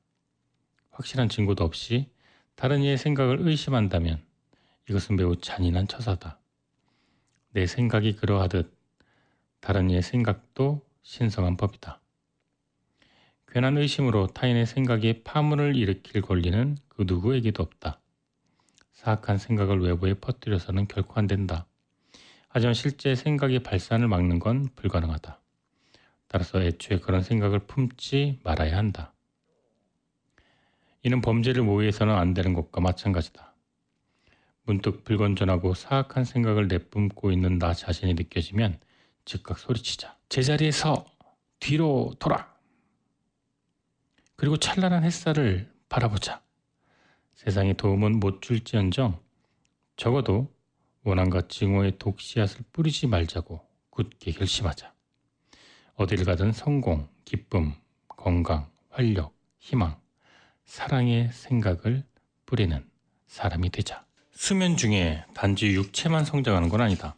[0.90, 2.10] 확실한 증거도 없이
[2.56, 4.22] 다른 이의 생각을 의심한다면
[4.90, 6.40] 이것은 매우 잔인한 처사다.
[7.52, 8.74] 내 생각이 그러하듯
[9.60, 12.00] 다른 이의 생각도 신성한 법이다.
[13.48, 18.00] 괜한 의심으로 타인의 생각에 파문을 일으킬 권리는 그 누구에게도 없다.
[18.94, 21.66] 사악한 생각을 외부에 퍼뜨려서는 결코 안 된다.
[22.48, 25.40] 하지만 실제 생각의 발산을 막는 건 불가능하다.
[26.28, 29.14] 따라서 애초에 그런 생각을 품지 말아야 한다.
[31.04, 33.54] 이는 범죄를 모의해서는 안 되는 것과 마찬가지다.
[34.64, 38.80] 문득 불건전하고 사악한 생각을 내뿜고 있는 나 자신이 느껴지면
[39.26, 40.18] 즉각 소리치자.
[40.30, 41.06] 제자리에 서
[41.60, 42.52] 뒤로 돌아.
[44.36, 46.42] 그리고 찬란한 햇살을 바라보자.
[47.34, 49.20] 세상에 도움은 못 줄지언정
[49.98, 50.52] 적어도
[51.04, 54.94] 원한과 증오의 독씨앗을 뿌리지 말자고 굳게 결심하자.
[55.96, 57.74] 어딜 가든 성공, 기쁨,
[58.08, 60.01] 건강, 활력, 희망,
[60.72, 62.06] 사랑의 생각을
[62.46, 62.90] 뿌리는
[63.28, 64.06] 사람이 되자.
[64.32, 67.18] 수면 중에 단지 육체만 성장하는 건 아니다.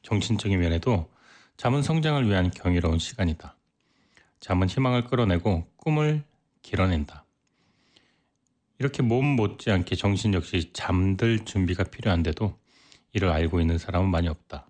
[0.00, 1.10] 정신적인 면에도
[1.58, 3.58] 잠은 성장을 위한 경이로운 시간이다.
[4.40, 6.24] 잠은 희망을 끌어내고 꿈을
[6.62, 7.26] 길어낸다.
[8.78, 12.58] 이렇게 몸 못지않게 정신 역시 잠들 준비가 필요한데도
[13.12, 14.66] 이를 알고 있는 사람은 많이 없다.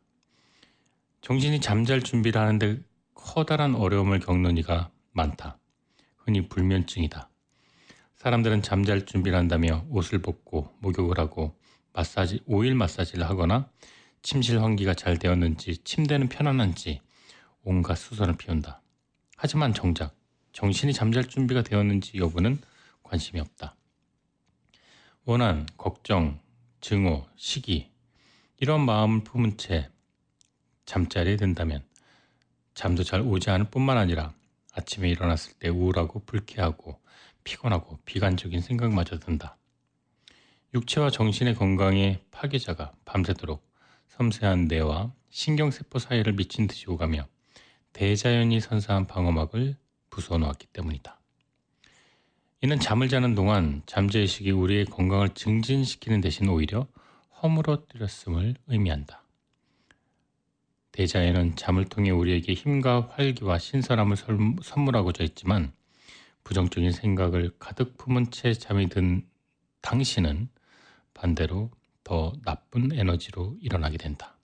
[1.20, 2.80] 정신이 잠잘 준비를 하는데
[3.14, 5.60] 커다란 어려움을 겪는 이가 많다.
[6.16, 7.30] 흔히 불면증이다.
[8.24, 11.54] 사람들은 잠잘 준비를 한다며 옷을 벗고 목욕을 하고
[11.92, 13.68] 마사지, 오일 마사지를 하거나
[14.22, 17.02] 침실 환기가 잘 되었는지 침대는 편안한지
[17.64, 18.80] 온갖 수선을 피운다.
[19.36, 20.16] 하지만 정작
[20.52, 22.62] 정신이 잠잘 준비가 되었는지 여부는
[23.02, 23.76] 관심이 없다.
[25.26, 26.40] 원한, 걱정,
[26.80, 27.90] 증오, 시기
[28.56, 29.90] 이런 마음을 품은 채
[30.86, 31.84] 잠자리에 든다면
[32.72, 34.32] 잠도 잘 오지 않을 뿐만 아니라
[34.72, 37.03] 아침에 일어났을 때 우울하고 불쾌하고
[37.44, 39.56] 피곤하고 비관적인 생각마저 든다.
[40.74, 43.64] 육체와 정신의 건강에 파괴자가 밤새도록
[44.08, 47.26] 섬세한 뇌와 신경세포 사이를 미친 듯이 오가며
[47.92, 49.76] 대자연이 선사한 방어막을
[50.10, 51.20] 부숴 놓았기 때문이다.
[52.62, 56.86] 이는 잠을 자는 동안 잠재의식이 우리의 건강을 증진시키는 대신 오히려
[57.42, 59.22] 허물어뜨렸음을 의미한다.
[60.92, 64.16] 대자연은 잠을 통해 우리에게 힘과 활기와 신선함을
[64.62, 65.72] 선물하고자 했지만
[66.44, 69.26] 부정적인 생각을 가득 품은 채 잠이 든
[69.80, 70.48] 당신은
[71.14, 71.70] 반대로
[72.04, 74.36] 더 나쁜 에너지로 일어나게 된다.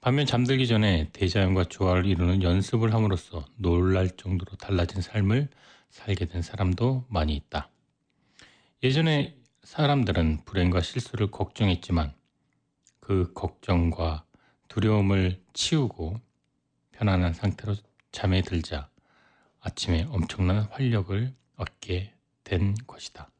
[0.00, 5.48] 반면 잠들기 전에 대자연과 조화를 이루는 연습을 함으로써 놀랄 정도로 달라진 삶을
[5.90, 7.68] 살게 된 사람도 많이 있다.
[8.82, 12.14] 예전에 사람들은 불행과 실수를 걱정했지만
[13.00, 14.24] 그 걱정과
[14.68, 16.18] 두려움을 치우고
[16.92, 17.74] 편안한 상태로
[18.12, 18.89] 잠에 들자
[19.60, 23.30] 아침에 엄청난 활력을 얻게 된 것이다.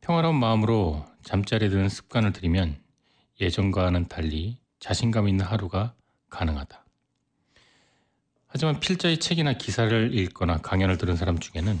[0.00, 2.80] 평화로운 마음으로 잠자리에 드는 습관을 들이면
[3.40, 5.94] 예전과는 달리 자신감 있는 하루가
[6.28, 6.84] 가능하다.
[8.46, 11.80] 하지만 필자의 책이나 기사를 읽거나 강연을 들은 사람 중에는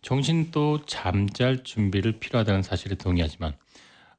[0.00, 3.56] 정신도 잠잘 준비를 필요하다는 사실에 동의하지만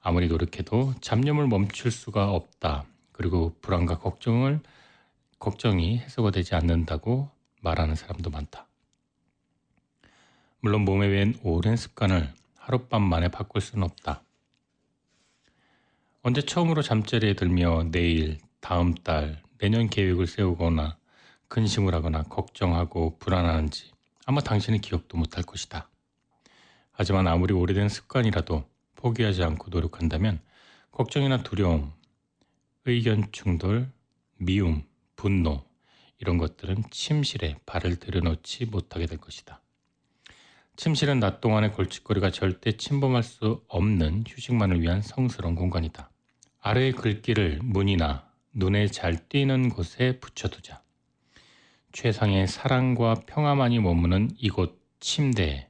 [0.01, 2.86] 아무리 노력해도 잡념을 멈출 수가 없다.
[3.12, 4.60] 그리고 불안과 걱정을
[5.39, 7.32] 걱정이 해소가 되지 않는다고
[7.62, 8.68] 말하는 사람도 많다.
[10.60, 14.24] 물론 몸에 밴 오랜 습관을 하룻밤 만에 바꿀 수는 없다.
[16.24, 20.97] 언제 처음으로 잠자리에 들며 내일, 다음 달, 내년 계획을 세우거나
[21.47, 23.91] 근심을 하거나 걱정하고 불안하는지
[24.26, 25.89] 아마 당신은 기억도 못할 것이다.
[26.91, 30.41] 하지만 아무리 오래된 습관이라도 포기하지 않고 노력한다면
[30.91, 31.93] 걱정이나 두려움,
[32.86, 33.89] 의견 충돌,
[34.38, 34.84] 미움,
[35.16, 35.66] 분노
[36.20, 39.61] 이런 것들은 침실에 발을 들여놓지 못하게 될 것이다.
[40.76, 46.11] 침실은 낮 동안의 골칫거리가 절대 침범할 수 없는 휴식만을 위한 성스러운 공간이다.
[46.59, 50.84] 아래의 글귀를 문이나 눈에 잘 띄는 곳에 붙여두자.
[51.93, 55.70] 최상의 사랑과 평화만이 머무는 이곳 침대에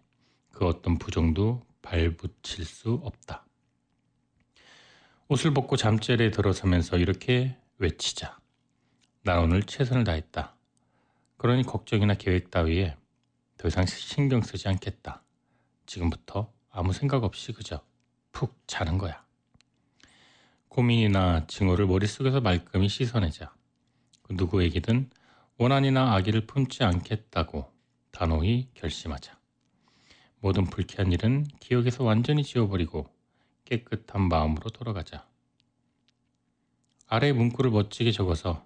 [0.52, 3.46] 그 어떤 부정도 발붙일 수 없다.
[5.30, 8.38] 옷을 벗고 잠자리에 들어서면서 이렇게 외치자.
[9.28, 10.56] 나 오늘 최선을 다했다.
[11.36, 12.96] 그러니 걱정이나 계획 따위에
[13.58, 15.22] 더 이상 신경 쓰지 않겠다.
[15.86, 17.84] 지금부터 아무 생각 없이 그저
[18.32, 19.26] 푹 자는 거야.
[20.70, 23.54] 고민이나 증오를 머릿속에서 말끔히 씻어내자.
[24.22, 25.10] 그 누구에게든
[25.58, 27.70] 원한이나 악의를 품지 않겠다고
[28.12, 29.38] 단호히 결심하자.
[30.40, 33.14] 모든 불쾌한 일은 기억에서 완전히 지워버리고
[33.66, 35.28] 깨끗한 마음으로 돌아가자.
[37.08, 38.66] 아래 문구를 멋지게 적어서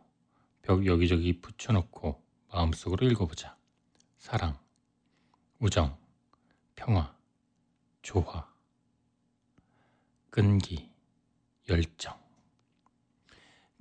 [0.61, 3.55] 벽 여기저기 붙여놓고 마음속으로 읽어보자.
[4.17, 4.57] 사랑,
[5.59, 5.97] 우정,
[6.75, 7.15] 평화,
[8.01, 8.47] 조화,
[10.29, 10.89] 끈기,
[11.69, 12.19] 열정.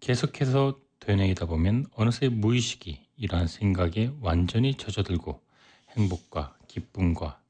[0.00, 5.42] 계속해서 되뇌이다 보면 어느새 무의식이 이러한 생각에 완전히 젖어들고
[5.90, 7.40] 행복과 기쁨과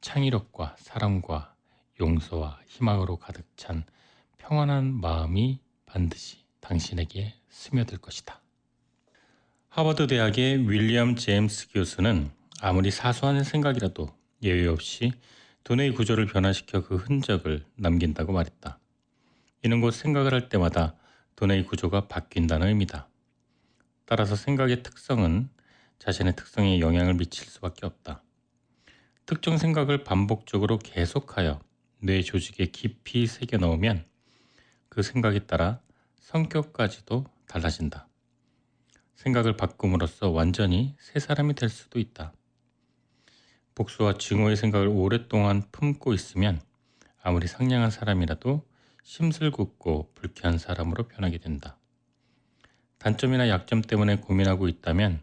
[0.00, 1.54] 창의력과 사랑과
[2.00, 3.84] 용서와 희망으로 가득 찬
[4.38, 8.40] 평안한 마음이 반드시 당신에게 스며들 것이다.
[9.72, 14.08] 하버드 대학의 윌리엄 제임스 교수는 아무리 사소한 생각이라도
[14.42, 15.12] 예외 없이
[15.62, 18.80] 두뇌의 구조를 변화시켜 그 흔적을 남긴다고 말했다.
[19.62, 20.96] 이는 곧 생각을 할 때마다
[21.36, 23.08] 두뇌의 구조가 바뀐다는 의미다.
[24.06, 25.48] 따라서 생각의 특성은
[26.00, 28.24] 자신의 특성에 영향을 미칠 수밖에 없다.
[29.24, 31.60] 특정 생각을 반복적으로 계속하여
[32.00, 34.04] 뇌 조직에 깊이 새겨 넣으면
[34.88, 35.78] 그 생각에 따라
[36.18, 38.09] 성격까지도 달라진다.
[39.20, 42.32] 생각을 바꿈으로써 완전히 새 사람이 될 수도 있다.
[43.74, 46.58] 복수와 증오의 생각을 오랫동안 품고 있으면
[47.22, 48.66] 아무리 상냥한 사람이라도
[49.02, 51.76] 심술궂고 불쾌한 사람으로 변하게 된다.
[52.96, 55.20] 단점이나 약점 때문에 고민하고 있다면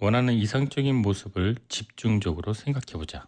[0.00, 3.26] 원하는 이상적인 모습을 집중적으로 생각해보자.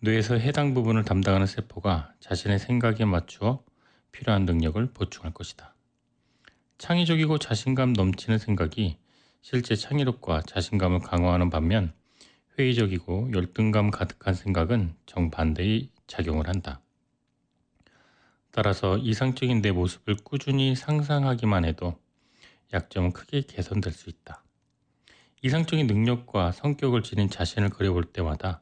[0.00, 3.64] 뇌에서 해당 부분을 담당하는 세포가 자신의 생각에 맞추어
[4.10, 5.71] 필요한 능력을 보충할 것이다.
[6.82, 8.96] 창의적이고 자신감 넘치는 생각이
[9.40, 11.94] 실제 창의력과 자신감을 강화하는 반면
[12.58, 16.80] 회의적이고 열등감 가득한 생각은 정반대의 작용을 한다.
[18.50, 21.96] 따라서 이상적인 내 모습을 꾸준히 상상하기만 해도
[22.72, 24.42] 약점은 크게 개선될 수 있다.
[25.42, 28.60] 이상적인 능력과 성격을 지닌 자신을 그려볼 때마다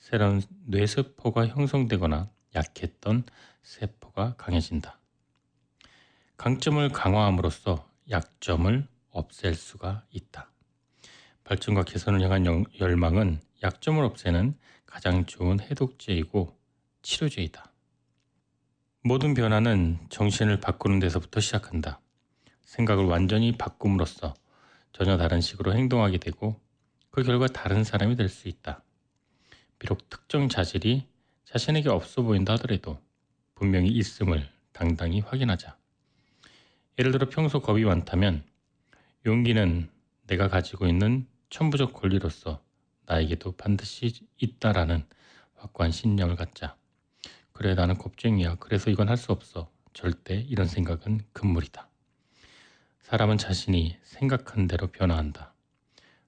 [0.00, 3.22] 새로운 뇌세포가 형성되거나 약했던
[3.62, 4.99] 세포가 강해진다.
[6.40, 10.50] 강점을 강화함으로써 약점을 없앨 수가 있다.
[11.44, 16.58] 발전과 개선을 향한 열망은 약점을 없애는 가장 좋은 해독제이고
[17.02, 17.70] 치료제이다.
[19.02, 22.00] 모든 변화는 정신을 바꾸는 데서부터 시작한다.
[22.62, 24.32] 생각을 완전히 바꿈으로써
[24.94, 26.58] 전혀 다른 식으로 행동하게 되고
[27.10, 28.82] 그 결과 다른 사람이 될 수 있다.
[29.78, 31.06] 비록 특정 자질이
[31.44, 32.98] 자신에게 없어 보인다 하더라도
[33.54, 35.79] 분명히 있음을 당당히 확인하자.
[37.00, 38.44] 예를 들어 평소 겁이 많다면
[39.24, 39.88] 용기는
[40.26, 42.62] 내가 가지고 있는 천부적 권리로서
[43.06, 45.06] 나에게도 반드시 있다라는
[45.54, 46.76] 확고한 신념을 갖자.
[47.52, 48.56] 그래 나는 겁쟁이야.
[48.56, 49.72] 그래서 이건 할 수 없어.
[49.94, 51.88] 절대 이런 생각은 금물이다.
[53.00, 55.54] 사람은 자신이 생각한 대로 변화한다.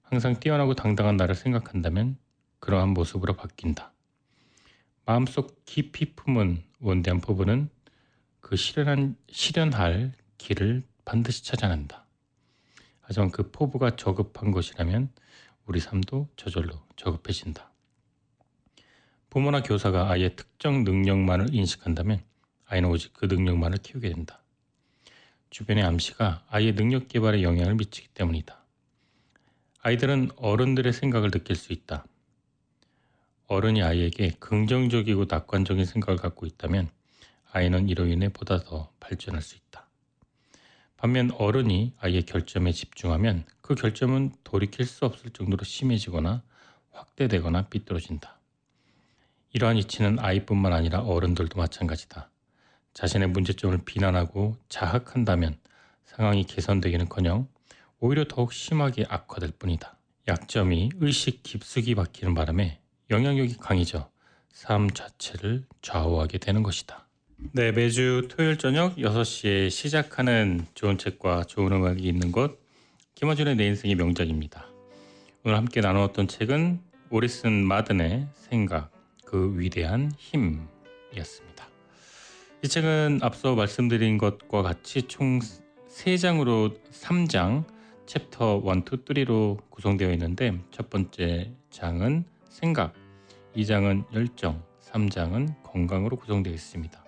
[0.01, 2.17] 항상 뛰어나고 당당한 나를 생각한다면
[2.57, 3.93] 그러한 모습으로 바뀐다.
[5.05, 7.69] 마음속 깊이 품은 원대한 포부는
[8.39, 10.13] 그 실현한, 실현할
[10.43, 12.05] 길을 반드시 찾아낸다.
[12.99, 15.09] 하지만 그 포부가 저급한 것이라면
[15.65, 17.71] 우리 삶도 저절로 저급해진다.
[19.29, 22.21] 부모나 교사가 아이의 특정 능력만을 인식한다면
[22.65, 24.41] 아이는 오직 그 능력만을 키우게 된다.
[25.49, 28.61] 주변의 암시가 아이의 능력 개발에 영향을 미치기 때문이다.
[29.79, 32.05] 아이들은 어른들의 생각을 느낄 수 있다.
[33.47, 36.89] 어른이 아이에게 긍정적이고 낙관적인 생각을 갖고 있다면
[37.51, 39.82] 아이는 이로 인해 보다 더 발전할 수 있다.
[41.03, 46.41] 반면 어른이 아이의 결점에 집중하면 그 결점은 돌이킬 수 없을 정도로 심해지거나
[46.91, 48.39] 확대되거나 삐뚤어진다.
[49.51, 52.29] 이러한 이치는 아이뿐만 아니라 어른들도 마찬가지다.
[52.93, 55.57] 자신의 문제점을 비난하고 자학한다면
[56.05, 57.49] 상황이 개선되기는커녕
[57.99, 59.97] 오히려 더욱 심하게 악화될 뿐이다.
[60.29, 62.79] 약점이 의식 깊숙이 박히는 바람에
[63.09, 64.09] 영향력이 강해져
[64.53, 67.02] 삶 자체를 좌우하게 되는 것이다.
[67.51, 72.59] 네, 매주 토요일 저녁 6시에 시작하는 좋은 책과 좋은 음악이 있는 곳
[73.15, 74.65] 김어준의 내 인생의 명작입니다.
[75.43, 76.79] 오늘 함께 나누었던 책은
[77.09, 78.91] 오리슨 마든의 생각,
[79.25, 81.67] 그 위대한 힘이었습니다.
[82.63, 85.39] 이 책은 앞서 말씀드린 것과 같이 총
[85.89, 87.65] 3장으로 3장
[88.05, 92.93] 챕터 1, 2, 3로 구성되어 있는데 첫 번째 장은 생각,
[93.55, 97.02] 2장은 열정, 3장은 건강으로 구성되어 있습니다.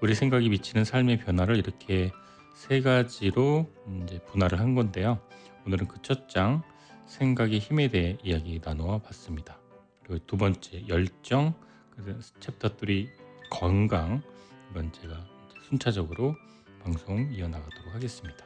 [0.00, 2.12] 우리 생각이 미치는 삶의 변화를 이렇게
[2.54, 3.68] 세 가지로
[4.04, 5.20] 이제 분할을 한 건데요.
[5.66, 6.62] 오늘은 그 첫 장
[7.06, 9.58] 생각의 힘에 대해 이야기 나누어 봤습니다.
[10.04, 11.54] 그리고 두 번째 열정,
[12.40, 13.06] 챕터 3
[13.50, 14.22] 건강,
[14.70, 15.16] 이건 제가
[15.68, 16.36] 순차적으로
[16.82, 18.44] 방송 이어나가도록 하겠습니다.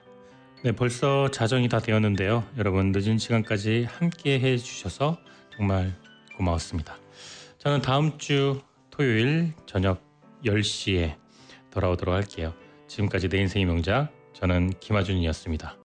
[0.64, 2.44] 네, 벌써 자정이 다 되었는데요.
[2.56, 5.18] 여러분 늦은 시간까지 함께 해 주셔서
[5.54, 5.92] 정말
[6.36, 6.96] 고마웠습니다.
[7.58, 10.02] 저는 다음 주 토요일 저녁
[10.44, 11.21] 10시에
[11.72, 12.54] 돌아오도록 할게요.
[12.86, 15.76] 지금까지 내 인생의 명작 저는 김하준이었습니다.